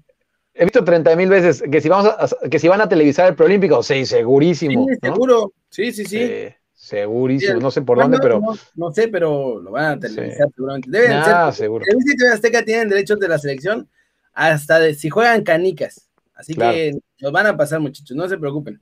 He 0.55 0.65
visto 0.65 0.83
30 0.83 1.15
mil 1.17 1.29
veces 1.29 1.63
que 1.71 1.81
si, 1.81 1.89
vamos 1.89 2.13
que 2.51 2.59
si 2.59 2.67
van 2.67 2.81
a 2.81 2.89
televisar 2.89 3.29
el 3.29 3.37
preolímpico, 3.37 3.83
sí, 3.83 4.05
segurísimo. 4.05 4.87
Sí, 4.89 4.97
seguro. 5.01 5.53
Sí, 5.71 5.93
sí, 5.93 6.05
sí. 6.05 6.49
segurísimo, 6.75 7.61
no 7.61 7.71
sé 7.71 7.83
por 7.83 7.99
dónde, 7.99 8.19
pero. 8.21 8.41
No, 8.75 8.91
sé, 8.91 9.09
pero 9.09 9.61
lo 9.61 9.71
van 9.71 9.85
a 9.85 10.01
televisar 10.01 10.49
seguramente. 10.55 10.91
Deben 10.91 11.13
ah, 11.13 11.53
seguro. 11.53 11.85
El 11.87 12.33
Azteca 12.33 12.65
tienen 12.65 12.89
derechos 12.89 13.21
de 13.21 13.29
la 13.29 13.39
selección 13.39 13.89
hasta 14.33 14.79
de, 14.79 14.95
si 14.95 15.11
juegan 15.11 15.43
canicas. 15.43 16.09
Así 16.35 16.55
que 16.55 16.97
nos 17.21 17.33
van 17.33 17.47
a 17.47 17.57
pasar, 17.57 17.81
muchachos, 17.81 18.17
no 18.17 18.29
se 18.29 18.39
preocupen. 18.39 18.79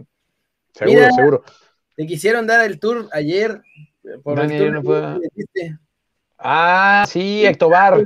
Seguro, 0.72 1.10
seguro. 1.14 1.44
Te 1.96 2.06
quisieron 2.06 2.46
dar 2.46 2.64
el 2.66 2.78
tour 2.78 3.08
ayer. 3.12 3.62
Por 4.22 4.40
Ah, 6.38 7.04
sí, 7.08 7.44
Héctor 7.44 7.70
Bar. 7.70 8.04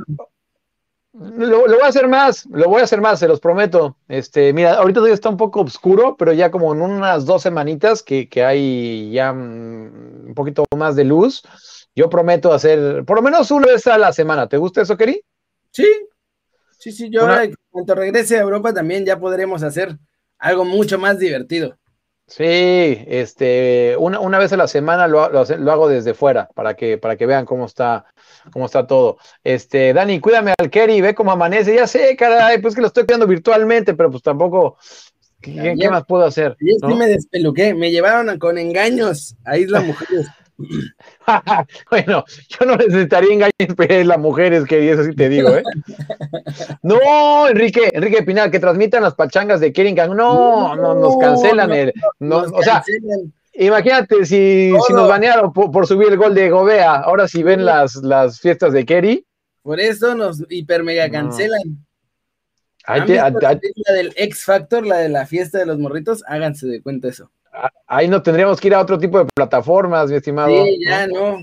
Lo, 1.12 1.66
voy 1.66 1.80
a 1.82 1.88
hacer 1.88 2.06
más, 2.06 2.46
lo 2.46 2.68
voy 2.68 2.80
a 2.80 2.84
hacer 2.84 3.00
más, 3.00 3.18
se 3.18 3.26
los 3.26 3.40
prometo. 3.40 3.96
Este, 4.06 4.52
mira, 4.52 4.74
ahorita 4.74 4.98
todavía 4.98 5.14
está 5.14 5.28
un 5.28 5.36
poco 5.36 5.62
oscuro, 5.62 6.16
pero 6.16 6.32
ya 6.32 6.52
como 6.52 6.72
en 6.72 6.82
unas 6.82 7.26
dos 7.26 7.42
semanitas 7.42 8.04
que, 8.04 8.28
hay 8.44 9.10
ya 9.10 9.32
mm, 9.32 10.28
un 10.28 10.34
poquito 10.36 10.64
más 10.76 10.94
de 10.94 11.04
luz, 11.04 11.42
yo 11.96 12.08
prometo 12.08 12.52
hacer 12.52 13.04
por 13.04 13.16
lo 13.16 13.22
menos 13.22 13.50
una 13.50 13.66
vez 13.66 13.86
a 13.88 13.98
la 13.98 14.12
semana. 14.12 14.48
¿Te 14.48 14.56
gusta 14.56 14.82
eso, 14.82 14.96
Keri? 14.96 15.20
Sí, 15.72 15.88
sí, 16.78 16.92
sí, 16.92 17.10
yo 17.10 17.26
cuando 17.70 17.94
regrese 17.96 18.38
a 18.38 18.42
Europa 18.42 18.72
también 18.72 19.04
ya 19.04 19.18
podremos 19.18 19.64
hacer 19.64 19.98
algo 20.38 20.64
mucho 20.64 20.96
más 20.96 21.18
divertido. 21.18 21.76
Sí, 22.30 22.44
este, 23.08 23.96
una, 23.98 24.20
una 24.20 24.38
vez 24.38 24.52
a 24.52 24.56
la 24.56 24.68
semana 24.68 25.08
lo, 25.08 25.28
lo, 25.30 25.72
hago 25.72 25.88
desde 25.88 26.14
fuera 26.14 26.48
para 26.54 26.74
que, 26.74 26.96
para 26.96 27.16
que 27.16 27.26
vean 27.26 27.44
cómo 27.44 27.66
está, 27.66 28.04
cómo 28.52 28.66
está 28.66 28.86
todo. 28.86 29.18
Este, 29.42 29.92
Dani, 29.92 30.20
cuídame 30.20 30.54
al 30.56 30.70
Kerry, 30.70 31.00
ve 31.00 31.12
cómo 31.12 31.32
amanece. 31.32 31.74
Ya 31.74 31.88
sé, 31.88 32.14
caray, 32.16 32.58
pues 32.62 32.76
que 32.76 32.82
lo 32.82 32.86
estoy 32.86 33.04
cuidando 33.04 33.26
virtualmente, 33.26 33.94
pero 33.94 34.12
pues 34.12 34.22
tampoco. 34.22 34.78
¿Qué, 35.40 35.74
más 35.90 36.04
puedo 36.06 36.24
hacer? 36.24 36.56
Yo 36.60 36.88
sí 36.88 36.94
me 36.94 37.08
despeluqué, 37.08 37.74
me 37.74 37.90
llevaron 37.90 38.38
con 38.38 38.58
engaños 38.58 39.34
a 39.44 39.58
Isla 39.58 39.80
Mujeres. 39.80 40.28
bueno, 41.90 42.24
yo 42.48 42.66
no 42.66 42.76
necesitaría 42.76 43.32
engaños 43.32 43.74
pero 43.76 44.04
las 44.04 44.18
mujeres, 44.18 44.64
que 44.64 44.90
eso 44.90 45.04
sí 45.04 45.14
te 45.14 45.28
digo, 45.28 45.50
¿eh? 45.50 45.62
no, 46.82 47.48
Enrique, 47.48 47.90
Enrique 47.92 48.22
Pinal, 48.22 48.50
que 48.50 48.58
transmitan 48.58 49.02
las 49.02 49.14
pachangas 49.14 49.60
de 49.60 49.72
Keringan. 49.72 50.16
No, 50.16 50.76
no, 50.76 50.94
nos 50.94 51.16
cancelan 51.18 51.72
el. 51.72 51.92
o 52.20 52.62
sea, 52.62 52.82
imagínate 53.54 54.24
si, 54.26 54.72
si, 54.86 54.92
nos 54.92 55.08
banearon 55.08 55.52
por, 55.52 55.86
subir 55.86 56.08
el 56.08 56.16
gol 56.16 56.34
de 56.34 56.50
Gobea, 56.50 56.96
ahora 56.96 57.28
si 57.28 57.42
ven 57.42 57.64
las, 57.64 57.96
las 57.96 58.40
fiestas 58.40 58.72
de 58.72 58.84
Kerry. 58.84 59.26
Por 59.62 59.80
eso 59.80 60.14
nos 60.14 60.44
hiper 60.48 60.82
mega 60.82 61.10
cancelan. 61.10 61.86
la 62.86 63.94
del 63.94 64.12
X 64.16 64.44
Factor, 64.44 64.86
la 64.86 64.98
de 64.98 65.08
la 65.08 65.26
fiesta 65.26 65.58
de 65.58 65.66
los 65.66 65.78
morritos, 65.78 66.24
háganse 66.26 66.66
de 66.66 66.82
cuenta 66.82 67.08
eso 67.08 67.30
ahí 67.86 68.08
no 68.08 68.22
tendríamos 68.22 68.60
que 68.60 68.68
ir 68.68 68.74
a 68.74 68.80
otro 68.80 68.98
tipo 68.98 69.18
de 69.18 69.26
plataformas, 69.34 70.10
mi 70.10 70.16
estimado. 70.16 70.64
Sí, 70.64 70.78
ya 70.86 71.06
no. 71.06 71.38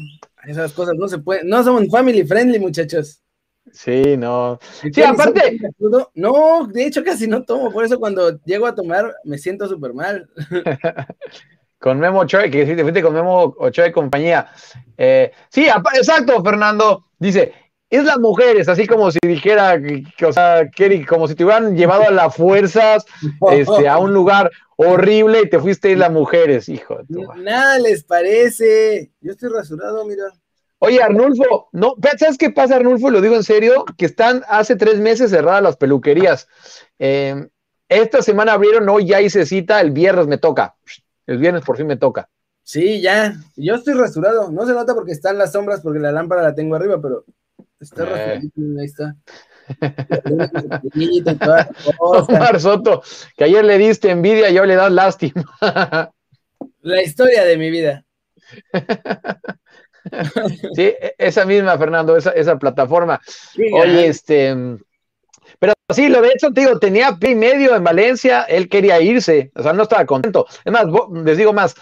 Esas 0.45 0.71
cosas 0.73 0.95
no 0.97 1.07
se 1.07 1.17
pueden. 1.17 1.47
No 1.47 1.63
somos 1.63 1.87
family 1.89 2.25
friendly, 2.25 2.59
muchachos. 2.59 3.21
Sí, 3.71 4.15
no. 4.17 4.59
Sí, 4.93 5.01
aparte. 5.03 5.59
No, 6.15 6.67
de 6.67 6.85
hecho 6.85 7.03
casi 7.03 7.27
no 7.27 7.43
tomo, 7.43 7.71
por 7.71 7.83
eso 7.83 7.99
cuando 7.99 8.39
llego 8.43 8.65
a 8.65 8.75
tomar 8.75 9.13
me 9.23 9.37
siento 9.37 9.67
súper 9.67 9.93
mal. 9.93 10.29
con 11.79 11.99
Memo 11.99 12.19
Ochoa, 12.19 12.49
que 12.49 12.65
te 12.65 12.81
fuiste 12.81 13.03
con 13.03 13.13
Memo 13.13 13.55
Ochoa 13.57 13.87
y 13.87 13.91
compañía. 13.91 14.49
Eh, 14.97 15.31
sí, 15.49 15.67
exacto, 15.67 16.41
Fernando. 16.43 17.07
Dice, 17.19 17.53
es 17.89 18.03
las 18.03 18.19
mujeres, 18.19 18.67
así 18.67 18.85
como 18.85 19.11
si 19.11 19.19
dijera, 19.21 19.79
que, 19.81 20.25
o 20.25 20.33
sea, 20.33 20.69
como 21.07 21.27
si 21.27 21.35
te 21.35 21.45
hubieran 21.45 21.75
llevado 21.75 22.03
a 22.03 22.11
las 22.11 22.35
fuerzas 22.35 23.05
este, 23.51 23.87
a 23.87 23.97
un 23.97 24.13
lugar 24.13 24.51
horrible 24.75 25.41
y 25.43 25.49
te 25.49 25.59
fuiste 25.59 25.87
a 25.87 25.91
ir 25.91 25.97
las 25.97 26.11
mujeres, 26.11 26.67
hijo. 26.69 26.99
Nada 27.37 27.79
les 27.79 28.03
parece. 28.03 29.11
Yo 29.21 29.31
estoy 29.31 29.49
rasurado, 29.49 30.05
mira. 30.05 30.25
Oye, 30.79 31.01
Arnulfo, 31.01 31.69
no, 31.71 31.95
¿sabes 32.19 32.37
qué 32.37 32.51
pasa, 32.51 32.75
Arnulfo? 32.75 33.09
Lo 33.09 33.21
digo 33.21 33.35
en 33.35 33.43
serio, 33.43 33.83
que 33.97 34.05
están 34.05 34.43
hace 34.47 34.75
tres 34.75 34.99
meses 34.99 35.31
cerradas 35.31 35.63
las 35.63 35.77
peluquerías. 35.77 36.47
Eh, 36.99 37.47
esta 37.89 38.21
semana 38.21 38.53
abrieron, 38.53 38.87
hoy 38.89 39.07
ya 39.07 39.21
hice 39.21 39.45
cita, 39.45 39.81
el 39.81 39.91
viernes 39.91 40.27
me 40.27 40.37
toca. 40.37 40.75
El 41.25 41.39
viernes 41.39 41.63
por 41.63 41.77
fin 41.77 41.87
me 41.87 41.97
toca. 41.97 42.29
Sí, 42.61 43.01
ya. 43.01 43.33
Yo 43.55 43.75
estoy 43.75 43.93
rasurado. 43.93 44.51
No 44.51 44.65
se 44.65 44.73
nota 44.73 44.93
porque 44.93 45.13
están 45.13 45.37
las 45.37 45.53
sombras, 45.53 45.81
porque 45.81 45.99
la 45.99 46.11
lámpara 46.11 46.43
la 46.43 46.53
tengo 46.53 46.75
arriba, 46.75 47.01
pero 47.01 47.23
Está 47.79 48.35
eh. 48.35 48.41
ahí 48.79 48.85
está. 48.85 49.15
Omar 51.99 52.59
Soto, 52.59 53.03
que 53.35 53.43
ayer 53.43 53.63
le 53.63 53.77
diste 53.77 54.09
envidia 54.09 54.49
y 54.49 54.57
hoy 54.57 54.67
le 54.67 54.75
das 54.75 54.91
lástima. 54.91 55.43
La 56.81 57.03
historia 57.03 57.43
de 57.43 57.57
mi 57.57 57.69
vida. 57.69 58.03
Sí, 60.73 60.83
e-, 60.83 61.15
esa 61.17 61.45
misma, 61.45 61.77
Fernando, 61.77 62.15
esa, 62.15 62.31
esa 62.31 62.57
plataforma. 62.57 63.19
Oye, 63.73 64.07
este. 64.07 64.55
Pero 65.59 65.73
sí, 65.93 66.09
lo 66.09 66.21
de 66.21 66.29
hecho, 66.29 66.51
te 66.53 66.61
digo, 66.61 66.79
tenía 66.79 67.17
pie 67.19 67.31
y 67.31 67.35
medio 67.35 67.75
en 67.75 67.83
Valencia, 67.83 68.43
él 68.43 68.69
quería 68.69 69.01
irse, 69.01 69.51
o 69.55 69.63
sea, 69.63 69.73
no 69.73 69.83
estaba 69.83 70.05
contento. 70.05 70.45
Es 70.63 70.71
más, 70.71 70.85
les 71.25 71.37
digo 71.37 71.53
más, 71.53 71.75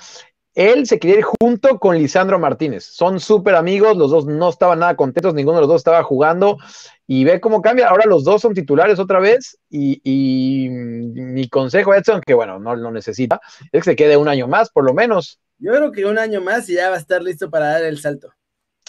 él 0.55 0.87
se 0.87 0.99
quería 0.99 1.17
ir 1.17 1.23
junto 1.23 1.77
con 1.79 1.97
Lisandro 1.97 2.39
Martínez. 2.39 2.85
Son 2.85 3.19
súper 3.19 3.55
amigos, 3.55 3.97
los 3.97 4.09
dos 4.09 4.25
no 4.25 4.49
estaban 4.49 4.79
nada 4.79 4.95
contentos, 4.95 5.33
ninguno 5.33 5.57
de 5.57 5.61
los 5.61 5.69
dos 5.69 5.81
estaba 5.81 6.01
jugando. 6.01 6.57
Y 7.05 7.25
ve 7.25 7.41
cómo 7.41 7.61
cambia. 7.61 7.89
Ahora 7.89 8.05
los 8.05 8.23
dos 8.23 8.41
son 8.41 8.53
titulares 8.53 8.97
otra 8.97 9.19
vez. 9.19 9.59
Y, 9.69 10.69
mi 10.69 11.49
consejo, 11.49 11.93
Edson, 11.93 12.21
que 12.25 12.33
bueno, 12.33 12.57
no 12.57 12.75
lo 12.75 12.89
necesita, 12.89 13.41
es 13.71 13.83
que 13.83 13.91
se 13.91 13.95
quede 13.95 14.15
un 14.15 14.29
año 14.29 14.47
más, 14.47 14.69
por 14.69 14.85
lo 14.85 14.93
menos. 14.93 15.39
Yo 15.59 15.73
creo 15.73 15.91
que 15.91 16.05
un 16.05 16.17
año 16.17 16.41
más 16.41 16.69
y 16.69 16.75
ya 16.75 16.89
va 16.89 16.95
a 16.95 16.99
estar 16.99 17.21
listo 17.21 17.49
para 17.49 17.67
dar 17.67 17.83
el 17.83 17.99
salto. 17.99 18.33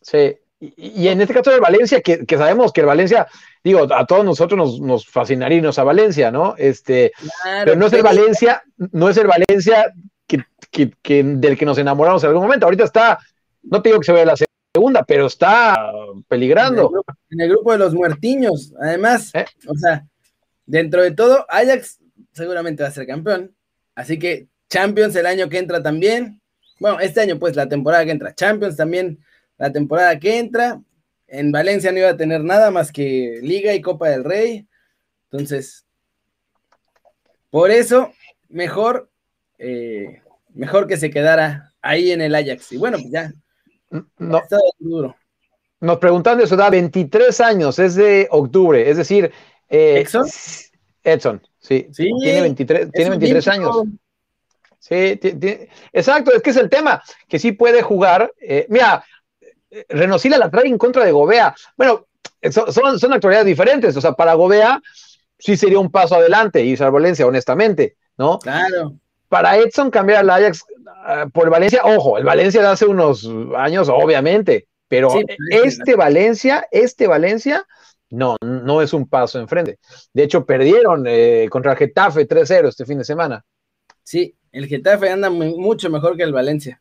Sí. 0.03 0.37
Y, 0.59 1.09
en 1.09 1.21
este 1.21 1.35
caso 1.35 1.51
de 1.51 1.61
Valencia, 1.61 2.01
que, 2.01 2.25
sabemos 2.31 2.73
que 2.73 2.81
el 2.81 2.87
Valencia, 2.87 3.27
digo, 3.63 3.87
a 3.93 4.07
todos 4.07 4.25
nosotros 4.25 4.57
nos, 4.57 4.81
nos 4.81 5.07
fascinaría 5.07 5.59
irnos 5.59 5.79
a 5.79 5.85
Valencia, 5.85 6.31
¿no? 6.31 6.55
Este, 6.57 7.13
pero 7.65 7.77
no 7.77 7.87
es 7.87 7.93
el 7.93 8.03
Valencia, 8.03 8.63
no 8.93 9.11
es 9.11 9.17
el 9.19 9.27
Valencia 9.27 9.93
que, 10.27 11.25
del 11.25 11.57
que 11.57 11.67
nos 11.67 11.79
enamoramos 11.79 12.23
en 12.23 12.29
algún 12.29 12.45
momento. 12.45 12.67
Ahorita 12.67 12.85
está, 12.85 13.19
no 13.63 13.81
te 13.83 13.89
digo 13.89 14.01
que 14.01 14.07
se 14.07 14.13
vea 14.13 14.25
la 14.25 14.37
segunda, 14.75 15.05
pero 15.05 15.27
está 15.27 15.93
peligrando. 16.29 16.91
En 17.31 17.41
el 17.41 17.51
grupo, 17.51 17.73
de 17.73 17.79
los 17.79 17.95
muertiños, 17.95 18.75
además, 18.81 19.35
¿Eh? 19.35 19.47
o 19.67 19.75
sea, 19.75 20.07
dentro 20.65 21.03
de 21.03 21.13
todo, 21.13 21.47
Ajax 21.49 21.99
seguramente 22.33 22.83
va 22.83 22.89
a 22.89 22.93
ser 22.93 23.07
campeón. 23.07 23.55
Así 23.95 24.19
que 24.19 24.49
Champions 24.69 25.17
el 25.17 25.27
año 25.27 25.49
que 25.49 25.59
entra 25.59 25.83
también. 25.83 26.41
Bueno, 26.79 27.01
este 27.01 27.21
año, 27.21 27.39
pues, 27.39 27.57
la 27.57 27.69
temporada 27.69 28.05
que 28.05 28.11
entra. 28.11 28.35
Champions 28.35 28.77
también, 28.77 29.19
la 29.57 29.73
temporada 29.73 30.19
que 30.19 30.39
entra. 30.39 30.81
En 31.29 31.51
Valencia 31.51 31.91
no 31.91 31.99
iba 31.99 32.11
a 32.11 32.17
tener 32.17 32.45
nada 32.45 32.71
más 32.71 32.93
que 32.93 33.41
Liga 33.43 33.75
y 33.75 33.81
Copa 33.81 34.09
del 34.09 34.25
Rey. 34.25 34.69
Entonces, 35.31 35.87
por 37.51 37.71
eso, 37.71 38.13
mejor, 38.49 39.11
eh, 39.59 40.23
mejor 40.55 40.87
que 40.87 40.97
se 40.97 41.11
quedara 41.11 41.73
ahí 41.83 42.13
en 42.13 42.21
el 42.21 42.35
Ajax. 42.35 42.73
Y 42.73 42.77
bueno, 42.77 42.99
pues 42.99 43.11
ya. 43.11 43.33
No. 44.19 44.43
duro. 44.79 45.17
Nos 45.81 45.99
preguntan 45.99 46.39
de 46.39 46.47
su 46.47 46.55
edad, 46.55 46.71
23 46.71 47.41
años, 47.41 47.79
es 47.79 47.95
de 47.95 48.27
octubre, 48.31 48.89
es 48.89 48.97
decir, 48.97 49.31
eh, 49.69 50.01
Edson. 50.01 50.27
Edson, 51.05 51.43
sí, 51.59 51.89
tiene 51.93 52.41
23, 52.41 52.91
tiene 52.91 53.11
23 53.11 53.49
años. 53.49 53.83
Sí, 54.79 55.19
exacto, 55.93 56.33
es 56.35 56.43
que 56.43 56.51
es 56.51 56.57
el 56.57 56.71
tema, 56.71 57.03
que 57.29 57.39
sí 57.39 57.53
puede 57.53 57.83
jugar. 57.83 58.33
Eh, 58.41 58.67
mira, 58.71 59.05
Renosila 59.89 60.39
la 60.39 60.51
trae 60.51 60.67
en 60.67 60.79
contra 60.79 61.05
de 61.05 61.13
Gobea. 61.13 61.55
Bueno, 61.77 62.07
son, 62.51 62.99
son 62.99 63.13
actualidades 63.13 63.47
diferentes, 63.47 63.97
o 63.97 64.01
sea, 64.01 64.13
para 64.13 64.35
Gobea 64.35 64.81
sí 65.39 65.57
sería 65.57 65.79
un 65.79 65.91
paso 65.91 66.15
adelante 66.15 66.65
y 66.65 66.75
usar 66.75 66.91
Valencia, 66.91 67.27
honestamente, 67.27 67.97
¿no? 68.17 68.39
Claro. 68.39 68.95
Para 69.29 69.57
Edson 69.57 69.91
cambiar 69.91 70.21
al 70.21 70.31
Ajax 70.31 70.65
ah, 71.05 71.27
por 71.33 71.51
Valencia, 71.51 71.83
ojo, 71.85 72.19
el 72.19 72.25
Valencia 72.25 72.61
de 72.63 72.69
hace 72.69 72.87
unos 72.87 73.29
años, 73.57 73.89
obviamente, 73.89 74.69
pero 74.89 75.13
este 75.51 75.97
Valencia, 75.97 76.67
este 76.71 77.07
Valencia, 77.07 77.67
no, 78.11 78.37
no 78.41 78.83
es 78.83 78.93
un 78.93 79.09
paso 79.09 79.41
enfrente. 79.41 79.79
De 80.13 80.23
hecho, 80.23 80.47
perdieron 80.47 81.05
eh, 81.07 81.49
contra 81.51 81.73
el 81.73 81.79
Getafe 81.79 82.29
3-0 82.29 82.69
este 82.69 82.87
fin 82.87 82.99
de 82.99 83.05
semana. 83.05 83.45
Sí, 84.03 84.37
el 84.53 84.67
Getafe 84.67 85.11
anda 85.11 85.29
mucho 85.31 85.91
mejor 85.91 86.17
que 86.17 86.23
el 86.23 86.33
Valencia. 86.33 86.81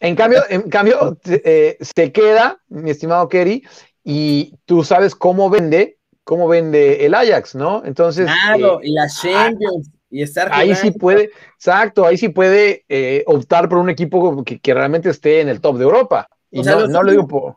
En 0.00 0.14
cambio, 0.14 0.42
en 0.48 0.68
cambio 0.68 1.18
eh, 1.24 1.76
se 1.80 2.12
queda, 2.12 2.60
mi 2.68 2.90
estimado 2.90 3.28
Kerry, 3.28 3.66
y 4.04 4.54
tú 4.64 4.84
sabes 4.84 5.14
cómo 5.14 5.50
vende, 5.50 5.98
cómo 6.24 6.48
vende 6.48 7.04
el 7.06 7.14
Ajax, 7.14 7.54
¿no? 7.54 7.82
Entonces. 7.84 8.26
Claro, 8.26 8.80
eh, 8.80 8.88
y 8.88 8.92
la 8.92 9.08
Champions. 9.08 9.90
Y 10.08 10.22
estar 10.22 10.48
ahí 10.52 10.74
sí 10.74 10.90
puede, 10.90 11.30
exacto, 11.54 12.06
ahí 12.06 12.16
sí 12.16 12.28
puede 12.28 12.84
optar 13.26 13.68
por 13.68 13.78
un 13.78 13.90
equipo 13.90 14.44
que, 14.44 14.74
realmente 14.74 15.10
esté 15.10 15.40
en 15.40 15.48
el 15.48 15.60
top 15.60 15.78
de 15.78 15.84
Europa. 15.84 16.28
Y 16.50 16.62
no, 16.62 16.86
no 16.86 17.02
lo 17.02 17.10
digo 17.10 17.26
por. 17.26 17.56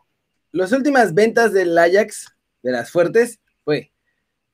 Las 0.52 0.72
últimas 0.72 1.14
ventas 1.14 1.52
del 1.52 1.78
Ajax 1.78 2.34
de 2.62 2.72
las 2.72 2.90
fuertes 2.90 3.38
fue 3.64 3.92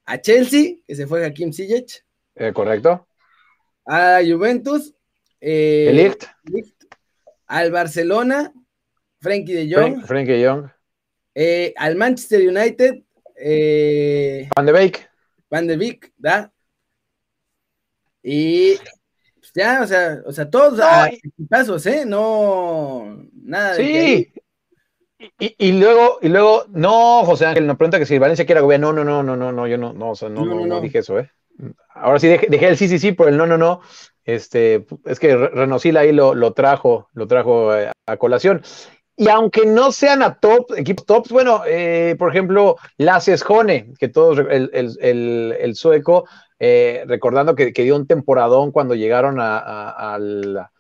a 0.05 0.21
Chelsea, 0.21 0.77
que 0.87 0.95
se 0.95 1.07
fue 1.07 1.25
Hakim 1.25 1.53
Ziyech. 1.53 2.05
Eh, 2.35 2.53
correcto. 2.53 3.09
A 3.87 4.21
Juventus. 4.27 4.95
Eh, 5.41 6.13
al 7.47 7.71
Barcelona, 7.71 8.53
Frankie 9.21 9.53
de 9.53 9.75
Jong. 9.75 10.05
Frankie 10.05 10.33
de 10.33 10.49
Jong. 10.49 10.71
Eh, 11.35 11.73
al 11.77 11.97
Manchester 11.97 12.49
United. 12.49 13.03
Eh, 13.37 14.49
Van 14.55 14.67
de 14.67 14.73
Beek. 14.73 15.11
Van 15.51 15.67
de 15.67 15.77
Beek, 15.77 16.13
¿da? 16.17 16.53
Y 18.29 18.77
pues, 19.39 19.53
ya, 19.55 19.83
o 19.83 19.87
sea, 19.87 20.19
o 20.27 20.33
sea, 20.33 20.51
todos 20.51 20.81
pasos, 21.49 21.87
¿eh? 21.87 22.05
No, 22.05 23.25
nada 23.33 23.75
de 23.75 23.85
Sí, 23.85 24.33
y, 25.39 25.73
luego, 25.73 26.19
y 26.21 26.29
luego, 26.29 26.65
no, 26.71 27.23
José 27.25 27.47
Ángel 27.47 27.69
nos 27.69 27.77
pregunta 27.77 28.01
que 28.01 28.05
si 28.05 28.19
Valencia 28.19 28.45
quiere 28.45 28.61
gobierno. 28.61 28.93
No, 28.93 29.05
no, 29.05 29.23
no, 29.23 29.37
no, 29.37 29.53
no, 29.53 29.67
yo 29.69 29.79
no, 29.79 29.93
no, 29.93 30.13
no, 30.13 30.45
no, 30.45 30.67
no, 30.67 30.81
dije 30.81 30.99
eso, 30.99 31.21
¿eh? 31.21 31.31
Ahora 31.95 32.19
sí 32.19 32.27
dejé, 32.27 32.69
el 32.69 32.77
sí, 32.77 32.89
sí, 32.89 32.99
sí, 32.99 33.13
por 33.13 33.29
el 33.29 33.37
no, 33.37 33.47
no, 33.47 33.57
no. 33.57 33.81
Este, 34.25 34.87
es 35.05 35.21
que 35.21 35.37
Renosila 35.37 36.01
ahí 36.01 36.11
lo, 36.11 36.35
lo 36.35 36.53
trajo, 36.53 37.09
lo 37.15 37.29
trajo 37.29 37.77
eh, 37.77 37.93
a, 38.07 38.17
colación. 38.17 38.61
Y 39.17 39.29
aunque 39.29 39.65
no 39.67 39.93
sean 39.93 40.23
a 40.25 40.41
top, 40.41 40.73
equipos 40.77 41.07
tops, 41.07 41.31
bueno, 41.31 41.63
eh, 41.65 42.17
por 42.19 42.31
ejemplo, 42.31 42.77
Lasse 42.99 43.39
Jone, 43.39 43.95
que 44.01 44.09
todos, 44.09 44.41
el, 44.51 44.71
el, 44.75 45.57
el, 45.59 45.75
sueco, 45.77 46.27
eh, 46.59 47.05
recordando 47.07 47.55
que, 47.55 47.73
que, 47.73 47.83
dio 47.83 47.97
un 47.97 48.07
temporadón 48.07 48.73
cuando 48.73 48.95
llegaron 48.95 49.41
a, 49.41 49.59
a, 49.59 50.15
a, 50.15 50.19
la, 50.19 50.73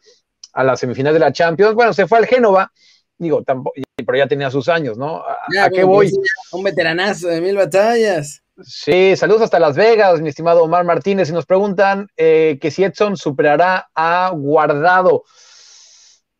a 0.52 0.64
la 0.64 0.76
semifinal 0.76 1.12
de 1.12 1.20
la 1.20 1.32
Champions, 1.32 1.74
bueno, 1.74 1.92
se 1.92 2.06
fue 2.06 2.18
al 2.18 2.26
Génova, 2.26 2.72
digo, 3.18 3.42
tampoco, 3.42 3.74
pero 4.04 4.18
ya 4.18 4.28
tenía 4.28 4.50
sus 4.50 4.68
años, 4.68 4.98
¿no? 4.98 5.22
¿A, 5.22 5.70
qué 5.70 5.84
voy? 5.84 6.10
Un 6.52 6.62
veteranazo 6.62 7.28
de 7.28 7.40
mil 7.40 7.56
batallas. 7.56 8.42
Sí, 8.62 9.16
saludos 9.16 9.42
hasta 9.42 9.58
Las 9.58 9.76
Vegas, 9.76 10.20
mi 10.20 10.30
estimado 10.30 10.62
Omar 10.62 10.84
Martínez. 10.84 11.28
Y 11.28 11.32
nos 11.32 11.46
preguntan 11.46 12.08
eh, 12.16 12.58
que 12.60 12.70
si 12.70 12.84
Edson 12.84 13.16
superará 13.16 13.90
a 13.94 14.30
Guardado. 14.34 15.24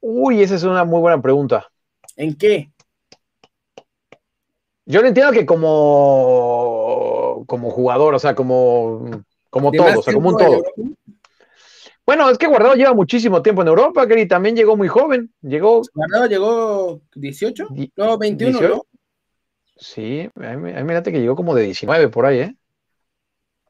Uy, 0.01 0.43
esa 0.43 0.55
es 0.55 0.63
una 0.63 0.85
muy 0.85 1.01
buena 1.01 1.21
pregunta. 1.21 1.69
¿En 2.17 2.37
qué? 2.37 2.71
Yo 4.87 5.03
lo 5.03 5.09
entiendo 5.09 5.33
que 5.33 5.45
como, 5.45 6.86
como 7.45 7.71
jugador, 7.71 8.15
o 8.15 8.19
sea, 8.19 8.35
como, 8.35 9.23
como 9.51 9.73
todo, 9.73 9.99
o 9.99 10.03
sea, 10.03 10.15
como 10.15 10.31
un 10.31 10.37
todo. 10.37 10.63
Bueno, 12.07 12.31
es 12.31 12.39
que 12.39 12.47
Guardado 12.47 12.77
lleva 12.77 12.95
muchísimo 12.95 13.43
tiempo 13.43 13.63
en 13.63 13.69
Europa, 13.69 14.07
que 14.07 14.27
también 14.27 14.55
llegó 14.55 14.77
muy 14.77 14.87
joven. 14.87 15.33
Llegó. 15.43 15.83
Guardado 15.93 16.27
llegó 16.27 17.01
18, 17.17 17.69
no, 17.97 18.17
21, 18.17 18.61
¿no? 18.61 18.87
Sí, 19.77 20.31
a 20.37 20.57
mí, 20.57 20.73
me 20.73 21.03
que 21.03 21.21
llegó 21.21 21.37
como 21.37 21.55
de 21.55 21.65
19 21.65 22.09
por 22.09 22.25
ahí, 22.25 22.39
¿eh? 22.39 22.57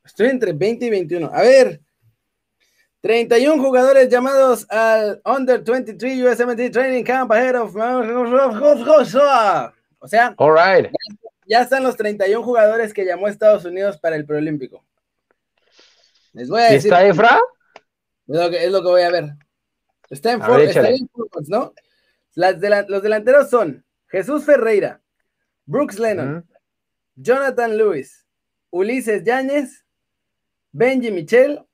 Estoy 0.05 0.29
entre 0.29 0.53
20 0.53 0.85
y 0.87 0.91
21. 0.91 1.31
A 1.33 1.43
ver, 1.43 1.81
31 3.01 3.63
jugadores 3.63 4.09
llamados 4.09 4.67
al 4.71 5.21
Under 5.25 5.63
23 5.63 6.23
USMT 6.23 6.71
Training 6.71 7.05
Camp 7.05 7.33
ahead 7.33 7.57
of. 7.61 7.75
O 9.99 10.09
sea, 10.09 10.35
All 10.37 10.53
right. 10.53 10.91
Ya, 11.47 11.63
están 11.63 11.83
los 11.83 11.97
31 11.97 12.43
jugadores 12.43 12.93
que 12.93 13.05
llamó 13.05 13.29
Estados 13.29 13.65
Unidos 13.65 13.99
para 13.99 14.17
el 14.17 14.27
preolímpico. 14.27 14.85
Les 16.33 16.49
voy 16.49 16.61
a 16.61 16.73
decir. 16.73 16.93
¿Está 16.93 17.07
Efra? 17.07 17.41
Es 18.27 18.37
lo 18.37 18.51
que, 18.51 18.65
es 18.65 18.73
lo 18.73 18.83
que 18.83 18.89
voy 18.89 19.03
a 19.03 19.11
ver. 19.11 19.31
Está 20.11 20.33
en, 20.33 20.41
¿no? 21.49 21.75
los 22.35 23.03
delanteros 23.03 23.51
son 23.51 23.85
Jesús 24.09 24.45
Ferreira, 24.45 25.03
Brooks 25.65 25.99
Lennon, 25.99 26.47
Jonathan 27.17 27.77
Lewis, 27.77 28.27
Ulises 28.71 29.25
Yáñez, 29.25 29.85
Benji 30.73 31.11
Michel, 31.11 31.65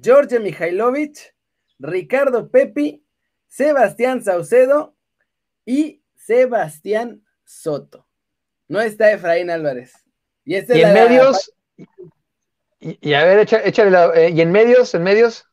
George 0.00 0.38
Mihailovic, 0.38 1.34
Ricardo 1.78 2.50
Pepi, 2.50 3.04
Sebastián 3.48 4.22
Saucedo 4.22 4.94
y 5.64 6.02
Sebastián 6.14 7.24
Soto. 7.44 8.09
No 8.70 8.80
está 8.80 9.10
Efraín 9.10 9.50
Álvarez. 9.50 9.92
Y, 10.44 10.54
este 10.54 10.80
en 10.80 10.94
medios, 10.94 11.52
y, 12.78 13.14
a 13.14 13.24
ver, 13.24 13.40
échale, 13.40 13.90
la, 13.90 14.14
eh, 14.14 14.30
y 14.30 14.40
en 14.40 14.52
medios, 14.52 14.94
en 14.94 15.02
medios. 15.02 15.44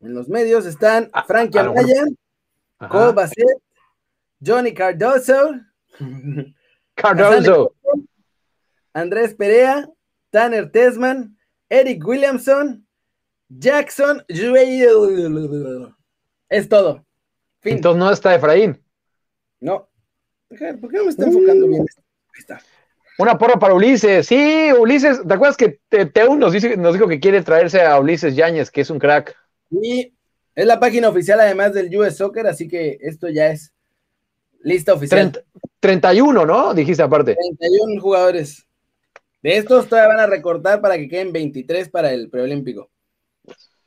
En 0.00 0.12
los 0.12 0.28
medios 0.28 0.66
están 0.66 1.08
ah, 1.14 1.24
Frankie 1.24 1.58
Amaya, 1.58 2.04
Cole 2.90 3.12
Bassett, 3.12 3.58
Johnny 4.44 4.74
Cardoso, 4.74 5.54
Cardoso, 6.94 7.74
Andrés 8.92 9.34
Perea, 9.34 9.88
Tanner 10.28 10.70
Tesman, 10.70 11.38
Eric 11.70 12.06
Williamson, 12.06 12.86
Jackson. 13.48 14.22
Es 16.50 16.68
todo. 16.68 17.06
Entonces 17.62 17.98
no 17.98 18.10
está 18.10 18.34
Efraín. 18.34 18.84
No. 19.58 19.89
¿Por 20.50 20.90
qué 20.90 20.96
no 20.96 21.04
me 21.04 21.10
está 21.10 21.26
enfocando 21.26 21.68
bien? 21.68 21.82
Ahí 21.82 22.40
está. 22.40 22.60
Una 23.18 23.38
porra 23.38 23.58
para 23.58 23.74
Ulises. 23.74 24.26
Sí, 24.26 24.72
Ulises, 24.78 25.20
¿te 25.26 25.34
acuerdas 25.34 25.56
que 25.56 25.78
Teu 25.88 26.36
nos, 26.36 26.52
nos 26.78 26.94
dijo 26.94 27.06
que 27.06 27.20
quiere 27.20 27.42
traerse 27.42 27.82
a 27.82 28.00
Ulises 28.00 28.34
Yáñez, 28.34 28.70
que 28.70 28.80
es 28.80 28.90
un 28.90 28.98
crack? 28.98 29.36
Y 29.70 30.12
es 30.54 30.66
la 30.66 30.80
página 30.80 31.08
oficial 31.08 31.38
además 31.38 31.72
del 31.72 31.94
US 31.96 32.16
Soccer, 32.16 32.46
así 32.46 32.66
que 32.66 32.98
esto 33.00 33.28
ya 33.28 33.48
es 33.48 33.72
lista 34.62 34.92
oficial. 34.92 35.44
31, 35.78 36.44
¿no? 36.44 36.74
Dijiste 36.74 37.02
aparte. 37.02 37.36
31 37.58 38.00
jugadores. 38.00 38.66
De 39.42 39.56
estos 39.56 39.88
todavía 39.88 40.08
van 40.08 40.20
a 40.20 40.26
recortar 40.26 40.80
para 40.80 40.96
que 40.96 41.08
queden 41.08 41.32
23 41.32 41.88
para 41.88 42.12
el 42.12 42.28
preolímpico. 42.28 42.90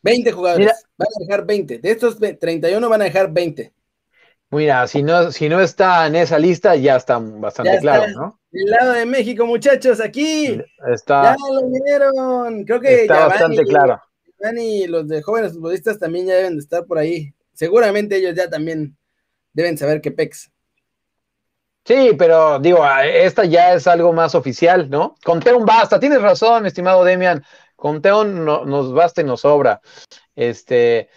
20 0.02 0.32
jugadores. 0.32 0.72
van 0.98 1.08
a 1.08 1.20
dejar 1.20 1.46
20. 1.46 1.80
De 1.80 1.92
estos 1.92 2.18
31 2.18 2.90
van 2.90 3.02
a 3.02 3.06
dejar 3.06 3.32
20. 3.32 3.74
Mira, 4.54 4.88
si 4.88 5.04
no, 5.04 5.32
si 5.32 5.50
no 5.50 5.60
está 5.60 6.08
en 6.08 6.16
esa 6.16 6.40
lista, 6.40 6.76
ya 6.76 6.96
está 6.96 7.20
bastante 7.20 7.80
claro, 7.80 8.08
¿no? 8.14 8.40
El 8.52 8.70
lado 8.70 8.94
de 8.94 9.06
México, 9.06 9.46
muchachos, 9.46 10.00
aquí. 10.00 10.62
Está. 10.88 11.36
Ya 11.36 11.36
lo 11.52 11.70
vieron. 11.70 12.64
Creo 12.64 12.80
que 12.80 13.02
está 13.02 13.28
bastante 13.28 13.64
claro 13.64 14.02
y 14.58 14.88
los 14.88 15.08
de 15.08 15.22
jóvenes 15.22 15.54
futbolistas 15.54 16.00
también 16.00 16.28
ya 16.28 16.36
deben 16.36 16.56
de 16.56 16.60
estar 16.60 16.86
por 16.86 16.98
ahí. 16.98 17.34
Seguramente 17.54 18.18
ellos 18.18 18.36
ya 18.36 18.50
también 18.50 18.98
deben 19.54 19.78
saber 19.78 20.02
que 20.02 20.12
PEX. 20.12 20.52
Sí, 21.86 22.12
pero 22.18 22.60
digo, 22.60 22.80
esta 23.04 23.46
ya 23.46 23.74
es 23.74 23.88
algo 23.88 24.14
más 24.14 24.36
oficial, 24.36 24.90
¿no? 24.90 25.16
Conteón 25.24 25.66
basta, 25.66 26.00
tienes 26.00 26.22
razón, 26.22 26.66
estimado 26.66 27.04
Demian. 27.04 27.44
Conteón 27.76 28.46
no, 28.46 28.66
nos 28.66 28.94
basta 28.94 29.22
y 29.22 29.26
nos 29.26 29.42
sobra. 29.42 29.82
Este, 30.36 31.10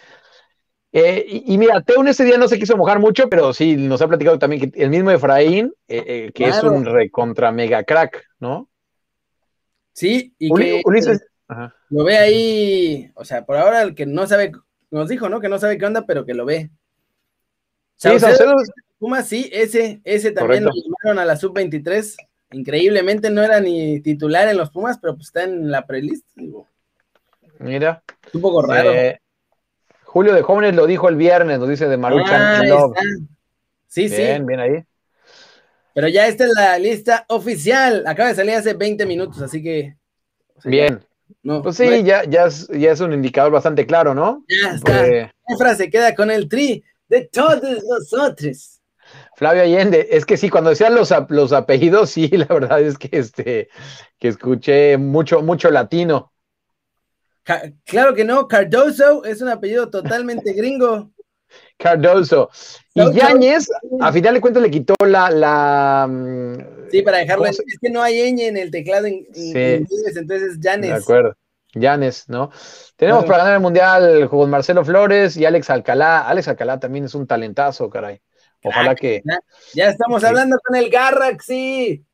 eh, 0.99 1.27
y, 1.29 1.59
mira, 1.59 1.83
Teun 1.83 2.09
ese 2.09 2.25
día 2.25 2.39
no 2.39 2.49
se 2.49 2.59
quiso 2.59 2.75
mojar 2.75 2.99
mucho, 2.99 3.29
pero 3.29 3.53
sí 3.53 3.77
nos 3.77 4.01
ha 4.01 4.09
platicado 4.09 4.39
también 4.39 4.71
que 4.71 4.83
el 4.83 4.89
mismo 4.89 5.11
Efraín, 5.11 5.75
eh, 5.89 6.05
eh, 6.07 6.33
que 6.35 6.49
es 6.49 6.63
un 6.63 6.87
recontra 6.87 7.53
mega 7.53 7.85
crack, 7.85 8.25
¿no? 8.41 8.71
Sí, 9.93 10.35
y 10.39 10.51
que 10.55 10.83
lo 11.91 12.05
ve 12.05 12.17
ahí, 12.17 13.13
o 13.15 13.27
sea, 13.27 13.45
por 13.45 13.59
ahora 13.59 13.83
el 13.83 13.95
que 13.95 14.07
no 14.07 14.27
sabe, 14.27 14.53
nos 14.91 15.11
dijo, 15.11 15.29
¿no? 15.29 15.39
Que 15.39 15.51
no 15.51 15.59
sabe 15.59 15.77
qué 15.77 15.85
onda, 15.85 16.07
pero 16.07 16.25
que 16.25 16.33
lo 16.33 16.47
ve. 16.47 16.71
Sí, 17.97 18.09
Puma, 18.99 19.23
sí, 19.23 19.51
ese, 19.53 20.01
ese 20.03 20.33
también 20.33 20.65
lo 20.65 20.71
llamaron 20.71 21.19
a 21.19 21.27
la 21.27 21.37
sub-23. 21.37 22.17
Increíblemente 22.53 23.29
no 23.29 23.43
era 23.43 23.61
ni 23.61 24.01
titular 24.01 24.49
en 24.49 24.57
los 24.57 24.71
Pumas, 24.71 24.97
pero 24.99 25.15
pues 25.15 25.27
está 25.27 25.45
en 25.45 25.71
la 25.71 25.87
prelist. 25.87 26.27
Mira. 27.59 28.03
Un 28.33 28.41
poco 28.41 28.63
raro. 28.63 28.95
Eh, 28.95 29.21
Julio 30.17 30.33
de 30.33 30.41
Jóvenes 30.41 30.75
lo 30.75 30.87
dijo 30.87 31.11
el 31.11 31.17
viernes, 31.17 31.59
nos 31.59 31.69
dice 31.69 31.89
de 31.89 31.99
Maruchan 31.99 32.41
ah, 32.41 32.63
Love. 32.65 32.97
Sí, 33.87 34.09
sí. 34.09 34.17
Bien, 34.17 34.47
bien 34.47 34.61
ahí. 34.61 34.83
Pero 35.93 36.09
ya 36.09 36.27
está 36.27 36.45
en 36.45 36.55
la 36.55 36.79
lista 36.79 37.27
oficial. 37.29 38.03
Acaba 38.07 38.31
de 38.31 38.35
salir 38.35 38.55
hace 38.55 38.73
20 38.73 39.05
minutos, 39.05 39.43
así 39.43 39.63
que. 39.63 39.95
bien. 40.65 41.05
no, 41.43 41.61
pues 41.61 41.77
sí, 41.77 42.03
ya, 42.03 42.25
ya, 42.25 42.47
es, 42.47 42.67
ya 42.69 42.93
es 42.93 43.01
un 43.01 43.13
indicador 43.13 43.53
bastante 43.53 43.85
claro, 43.85 44.15
¿no? 44.15 44.43
Ya 44.49 44.71
está. 44.71 45.07
La 45.07 45.57
frase 45.59 45.91
queda 45.91 46.15
con 46.15 46.31
el 46.31 46.49
tri 46.49 46.83
de 47.11 47.29
todos 47.31 47.85
nosotros. 47.87 48.81
Flavio 49.37 49.65
Allende, 49.65 50.09
es 50.13 50.25
que 50.25 50.39
sí, 50.39 50.49
cuando 50.49 50.71
decían 50.71 50.95
los, 50.95 51.13
los 51.29 51.53
apellidos, 51.53 52.09
sí, 52.13 52.29
la 52.29 52.47
verdad 52.47 52.81
es 52.81 52.97
que 52.97 53.11
este, 53.13 53.69
que 54.19 54.29
escuché 54.29 54.97
mucho, 54.97 55.43
mucho 55.43 55.71
latino. 55.71 56.33
Claro 57.85 58.15
que 58.15 58.25
no, 58.25 58.49
Cardoso 58.49 59.25
es 59.25 59.41
un 59.41 59.49
apellido 59.49 59.89
totalmente 59.91 60.53
gringo. 60.53 61.11
Cardoso. 61.79 62.51
Y 62.95 63.13
Yáñez, 63.13 63.69
a 64.01 64.13
final 64.13 64.35
de 64.35 64.41
cuentas, 64.41 64.63
le 64.63 64.71
quitó 64.71 64.95
la. 65.07 65.31
la 65.31 66.07
mm, 66.09 66.91
sí, 66.91 67.03
para 67.03 67.19
dejarlo. 67.19 67.47
Es 67.47 67.61
que 67.81 67.91
no 67.91 68.03
hay 68.03 68.33
ñ 68.33 68.49
en 68.49 68.57
el 68.57 68.71
teclado 68.71 69.07
en, 69.07 69.27
inglés, 69.35 70.17
entonces 70.17 70.59
Yanes. 70.61 70.91
De 70.91 70.97
acuerdo. 70.97 71.37
Yanes, 71.75 72.29
¿no? 72.29 72.51
Tenemos 72.97 73.27
para 73.27 73.39
ganar 73.39 73.55
el 73.55 73.61
mundial 73.61 74.29
con 74.31 74.49
Marcelo 74.49 74.83
Flores 74.85 75.37
y 75.37 75.45
Alex 75.45 75.69
Alcalá. 75.69 76.27
Alex 76.27 76.49
Alcalá 76.49 76.81
también 76.81 77.05
es 77.05 77.15
un 77.15 77.27
talentazo, 77.27 77.91
caray. 77.91 78.21
Ojalá 78.65 78.95
que. 78.95 79.23
Ya, 79.75 79.91
estamos 79.91 80.25
hablando 80.25 80.57
con 80.65 80.75
el 80.75 80.89
Garraxi. 80.89 82.05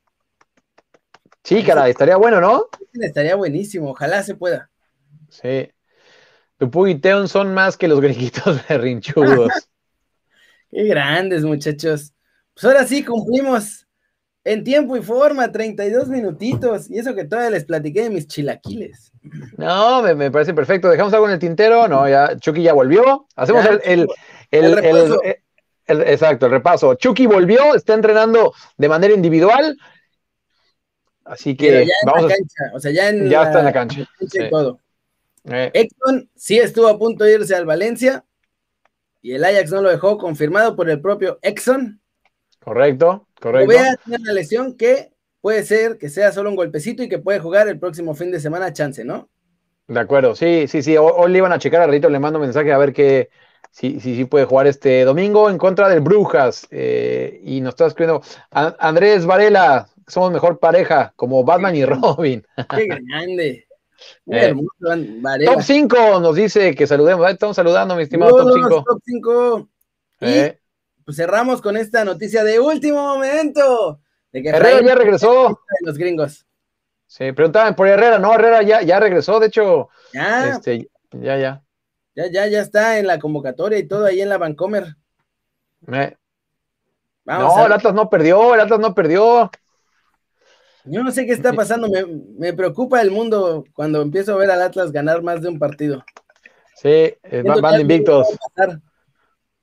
Sí, 1.45 1.63
caray, 1.65 1.93
estaría 1.93 2.17
bueno, 2.17 2.41
¿no? 2.41 2.69
Estaría 2.95 3.37
buenísimo, 3.37 3.91
ojalá 3.91 4.23
se 4.23 4.35
pueda. 4.35 4.72
Sí. 5.33 5.73
Tupu 6.59 6.87
y 6.87 6.95
Teon 6.97 7.27
son 7.27 7.55
más 7.55 7.77
que 7.77 7.89
los 7.89 8.01
griquitos 8.01 8.67
de 8.69 8.79
rinchudos. 8.79 9.51
Qué 10.71 10.85
grandes, 10.85 11.43
muchachos. 11.43 12.13
Pues 12.55 12.65
ahora 12.65 12.87
sí 12.87 13.03
cumplimos 13.03 13.87
en 14.45 14.63
tiempo 14.63 14.97
y 14.97 15.03
forma, 15.03 15.51
32 15.51 16.09
minutitos. 16.09 16.91
Y 16.91 16.99
eso 16.99 17.15
que 17.15 17.25
todavía 17.25 17.51
les 17.51 17.65
platiqué 17.65 18.03
de 18.03 18.11
mis 18.11 18.29
chilaquiles. 18.29 19.11
No, 19.57 20.03
me, 20.03 20.31
parece 20.31 20.53
perfecto. 20.53 20.89
¿Dejamos 20.89 21.13
algo 21.15 21.27
en 21.27 21.33
el 21.33 21.39
tintero? 21.39 21.89
No, 21.89 22.09
ya 22.09 22.37
Chucky 22.37 22.63
ya 22.63 22.75
volvió. 22.75 23.27
Hacemos 23.35 23.65
el, 23.85 24.07
el, 24.51 24.79
exacto, 25.87 26.47
el 26.47 26.53
repaso. 26.53 26.95
Chucky 26.95 27.27
volvió, 27.27 27.75
está 27.75 27.95
entrenando 27.95 28.53
de 28.77 28.89
manera 28.89 29.15
individual. 29.15 29.77
Así 31.25 31.57
que 31.57 31.87
ya 31.87 31.95
vamos 32.05 32.25
en 32.25 32.29
cancha, 32.29 32.75
o 32.75 32.81
sea, 32.81 32.93
ya, 32.93 33.09
en 33.09 33.27
está 33.27 33.61
en 33.61 33.65
la 33.65 33.73
cancha. 33.73 34.09
y 34.21 34.51
todo. 34.51 34.79
Eh. 35.45 35.71
Exxon 35.75 36.31
sí 36.37 36.59
estuvo 36.59 36.89
a 36.89 36.99
punto 36.99 37.25
de 37.25 37.35
irse 37.35 37.55
al 37.55 37.67
Valencia 37.67 38.25
y 39.21 39.33
el 39.35 39.45
Ajax 39.45 39.71
no 39.71 39.83
lo 39.83 39.91
dejó, 39.91 40.19
confirmado 40.19 40.75
por 40.77 40.91
el 40.91 41.01
propio 41.01 41.39
Exxon. 41.43 42.01
Correcto, 42.59 43.29
correcto. 43.41 43.69
Vea, 43.69 43.97
una 44.07 44.33
lesión 44.33 44.77
que 44.77 45.13
puede 45.41 45.65
ser 45.65 45.99
que 45.99 46.09
sea 46.09 46.33
solo 46.33 46.51
un 46.51 46.57
golpecito 46.57 47.03
y 47.03 47.09
que 47.09 47.19
puede 47.19 47.41
jugar 47.41 47.69
el 47.69 47.79
próximo 47.79 48.15
fin 48.15 48.31
de 48.31 48.41
semana, 48.41 48.73
chance, 48.73 49.05
¿no? 49.05 49.29
De 49.89 50.01
acuerdo, 50.01 50.35
sí, 50.35 50.67
sí, 50.69 50.83
sí. 50.83 50.97
Hoy, 50.97 51.31
le 51.31 51.39
iban 51.39 51.53
a 51.53 51.59
checar 51.59 51.83
a 51.83 51.87
Rito, 51.87 52.09
le 52.09 52.19
mando 52.19 52.39
un 52.39 52.45
mensaje 52.45 52.73
a 52.73 52.79
ver 52.79 52.93
qué, 52.93 53.31
sí, 53.71 53.99
sí, 54.01 54.17
sí 54.17 54.25
puede 54.25 54.45
jugar 54.45 54.67
este 54.67 55.05
domingo 55.05 55.51
en 55.51 55.59
contra 55.59 55.89
del 55.89 56.01
Brujas. 56.01 56.67
Eh, 56.71 57.41
y 57.45 57.61
nos 57.61 57.71
está 57.71 57.87
escribiendo 57.87 58.23
Andrés 58.51 59.27
Varela, 59.27 59.89
somos 60.07 60.33
mejor 60.33 60.59
pareja, 60.59 61.13
como 61.17 61.45
Batman 61.45 61.77
y 61.77 61.85
Robin. 61.85 62.47
Qué 62.75 62.87
grande. 62.87 63.67
Eh, 64.31 64.55
top 65.45 65.63
5 65.63 66.21
nos 66.21 66.37
dice 66.37 66.75
que 66.75 66.87
saludemos. 66.87 67.29
Estamos 67.31 67.57
saludando, 67.57 67.97
mi 67.97 68.05
estimado 68.05 68.37
Top 68.37 68.53
5. 68.55 68.85
Top 68.87 69.03
5. 69.05 69.69
Eh. 70.21 70.59
Pues 71.05 71.17
cerramos 71.17 71.61
con 71.61 71.77
esta 71.77 72.05
noticia 72.05 72.45
de 72.45 72.61
último 72.61 73.03
momento. 73.03 74.01
De 74.33 74.43
que 74.43 74.49
Herrera 74.51 74.81
ya 74.83 74.95
regresó. 74.95 75.61
Los 75.81 75.99
gringos. 75.99 76.47
Sí, 77.07 77.33
preguntaban 77.33 77.75
por 77.75 77.89
Herrera. 77.89 78.19
No, 78.19 78.33
Herrera 78.33 78.63
ya, 78.63 78.83
ya 78.83 79.01
regresó. 79.01 79.41
De 79.41 79.49
hecho, 79.49 79.89
ya. 80.15 80.51
Este, 80.51 80.89
ya, 81.11 81.37
ya. 81.37 81.63
Ya, 82.15 82.31
ya, 82.31 82.47
ya 82.47 82.61
está 82.61 82.99
en 82.99 83.07
la 83.07 83.19
convocatoria 83.19 83.79
y 83.79 83.89
todo 83.89 84.07
ahí 84.07 84.21
en 84.21 84.29
la 84.29 84.39
Vancomer. 84.39 84.97
no, 85.87 87.67
el 87.67 87.73
Atlas 87.73 87.95
no 87.95 88.09
perdió, 88.11 88.55
el 88.55 88.61
Atlas 88.61 88.81
no 88.81 88.95
perdió. 88.95 89.51
Yo 90.85 91.03
no 91.03 91.13
sé 91.13 91.27
qué 91.27 91.33
está 91.33 91.53
pasando, 91.53 91.89
me, 92.39 92.53
preocupa 92.53 93.01
el 93.01 93.11
mundo 93.11 93.65
cuando 93.73 94.03
empiezo 94.03 94.33
a 94.33 94.37
ver 94.37 94.51
al 94.51 94.63
Atlas 94.63 94.91
ganar 94.91 95.23
más 95.23 95.41
de 95.43 95.49
un 95.49 95.59
partido. 95.59 96.05
Sí, 96.75 97.15
van, 97.61 97.81
invictos. 97.81 98.27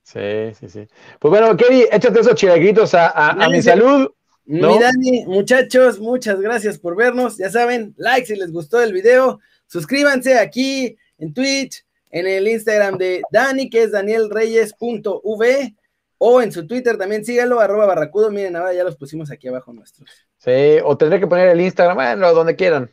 Sí, 0.02 0.54
sí, 0.58 0.68
sí. 0.68 0.88
Pues 1.18 1.30
bueno, 1.30 1.56
Kevin, 1.56 1.84
échate 1.92 2.20
esos 2.20 2.34
chilaquitos 2.34 2.94
a, 2.94 3.48
mi 3.50 3.60
salud. 3.62 4.10
Mi 4.46 4.60
Dani, 4.60 5.26
muchachos, 5.26 6.00
muchas 6.00 6.40
gracias 6.40 6.78
por 6.78 6.96
vernos. 6.96 7.36
Ya 7.36 7.50
saben, 7.50 7.94
like 7.98 8.26
si 8.26 8.34
les 8.34 8.50
gustó 8.50 8.82
el 8.82 8.92
video. 8.92 9.38
Suscríbanse 9.66 10.38
aquí 10.38 10.96
en 11.18 11.32
Twitch, 11.32 11.84
en 12.10 12.26
el 12.26 12.48
Instagram 12.48 12.98
de 12.98 13.22
Dani, 13.30 13.70
que 13.70 13.84
es 13.84 13.92
danielreyes.v, 13.92 15.76
o 16.18 16.42
en 16.42 16.50
su 16.50 16.66
Twitter 16.66 16.98
también 16.98 17.24
síganlo, 17.24 17.60
arroba 17.60 17.86
barracudo. 17.86 18.30
Miren, 18.30 18.56
ahora 18.56 18.72
ya 18.72 18.82
los 18.82 18.96
pusimos 18.96 19.30
aquí 19.30 19.46
abajo 19.46 19.72
nuestros. 19.72 20.29
Sí, 20.40 20.78
o 20.82 20.96
tendré 20.96 21.20
que 21.20 21.26
poner 21.26 21.50
el 21.50 21.60
Instagram, 21.60 21.96
bueno, 21.96 22.32
donde 22.32 22.56
quieran. 22.56 22.90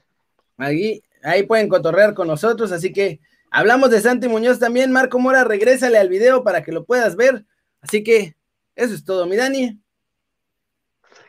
Ahí, 0.58 1.02
ahí 1.24 1.44
pueden 1.44 1.70
cotorrear 1.70 2.14
con 2.14 2.28
nosotros, 2.28 2.74
así 2.74 2.92
que 2.92 3.22
hablamos 3.50 3.90
de 3.90 4.02
Santi 4.02 4.28
Muñoz 4.28 4.60
también. 4.60 4.92
Marco 4.92 5.18
Mora, 5.18 5.46
regrésale 5.46 5.98
al 5.98 6.10
video 6.10 6.44
para 6.44 6.62
que 6.62 6.74
lo 6.74 6.84
puedas 6.84 7.16
ver. 7.16 7.46
Así 7.82 8.04
que 8.04 8.36
eso 8.76 8.94
es 8.94 9.06
todo, 9.06 9.26
mi 9.26 9.38
Dani. 9.38 9.80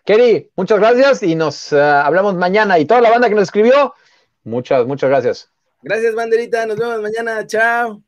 Keri, 0.05 0.51
muchas 0.57 0.81
gracias 0.81 1.23
y 1.23 1.37
nos 1.37 1.73
ah, 1.73 2.05
hablamos 2.05 2.35
mañana. 2.35 2.79
Y 2.81 2.85
toda 2.85 3.01
la 3.01 3.11
banda 3.11 3.29
que 3.29 3.35
nos 3.37 3.45
escribió, 3.45 3.95
muchas, 4.43 4.87
muchas 4.87 5.11
gracias. 5.11 5.51
Gracias, 5.83 6.15
banderita. 6.15 6.67
Nos 6.67 6.79
vemos 6.79 7.01
mañana. 7.01 7.47
Chao. 7.47 8.03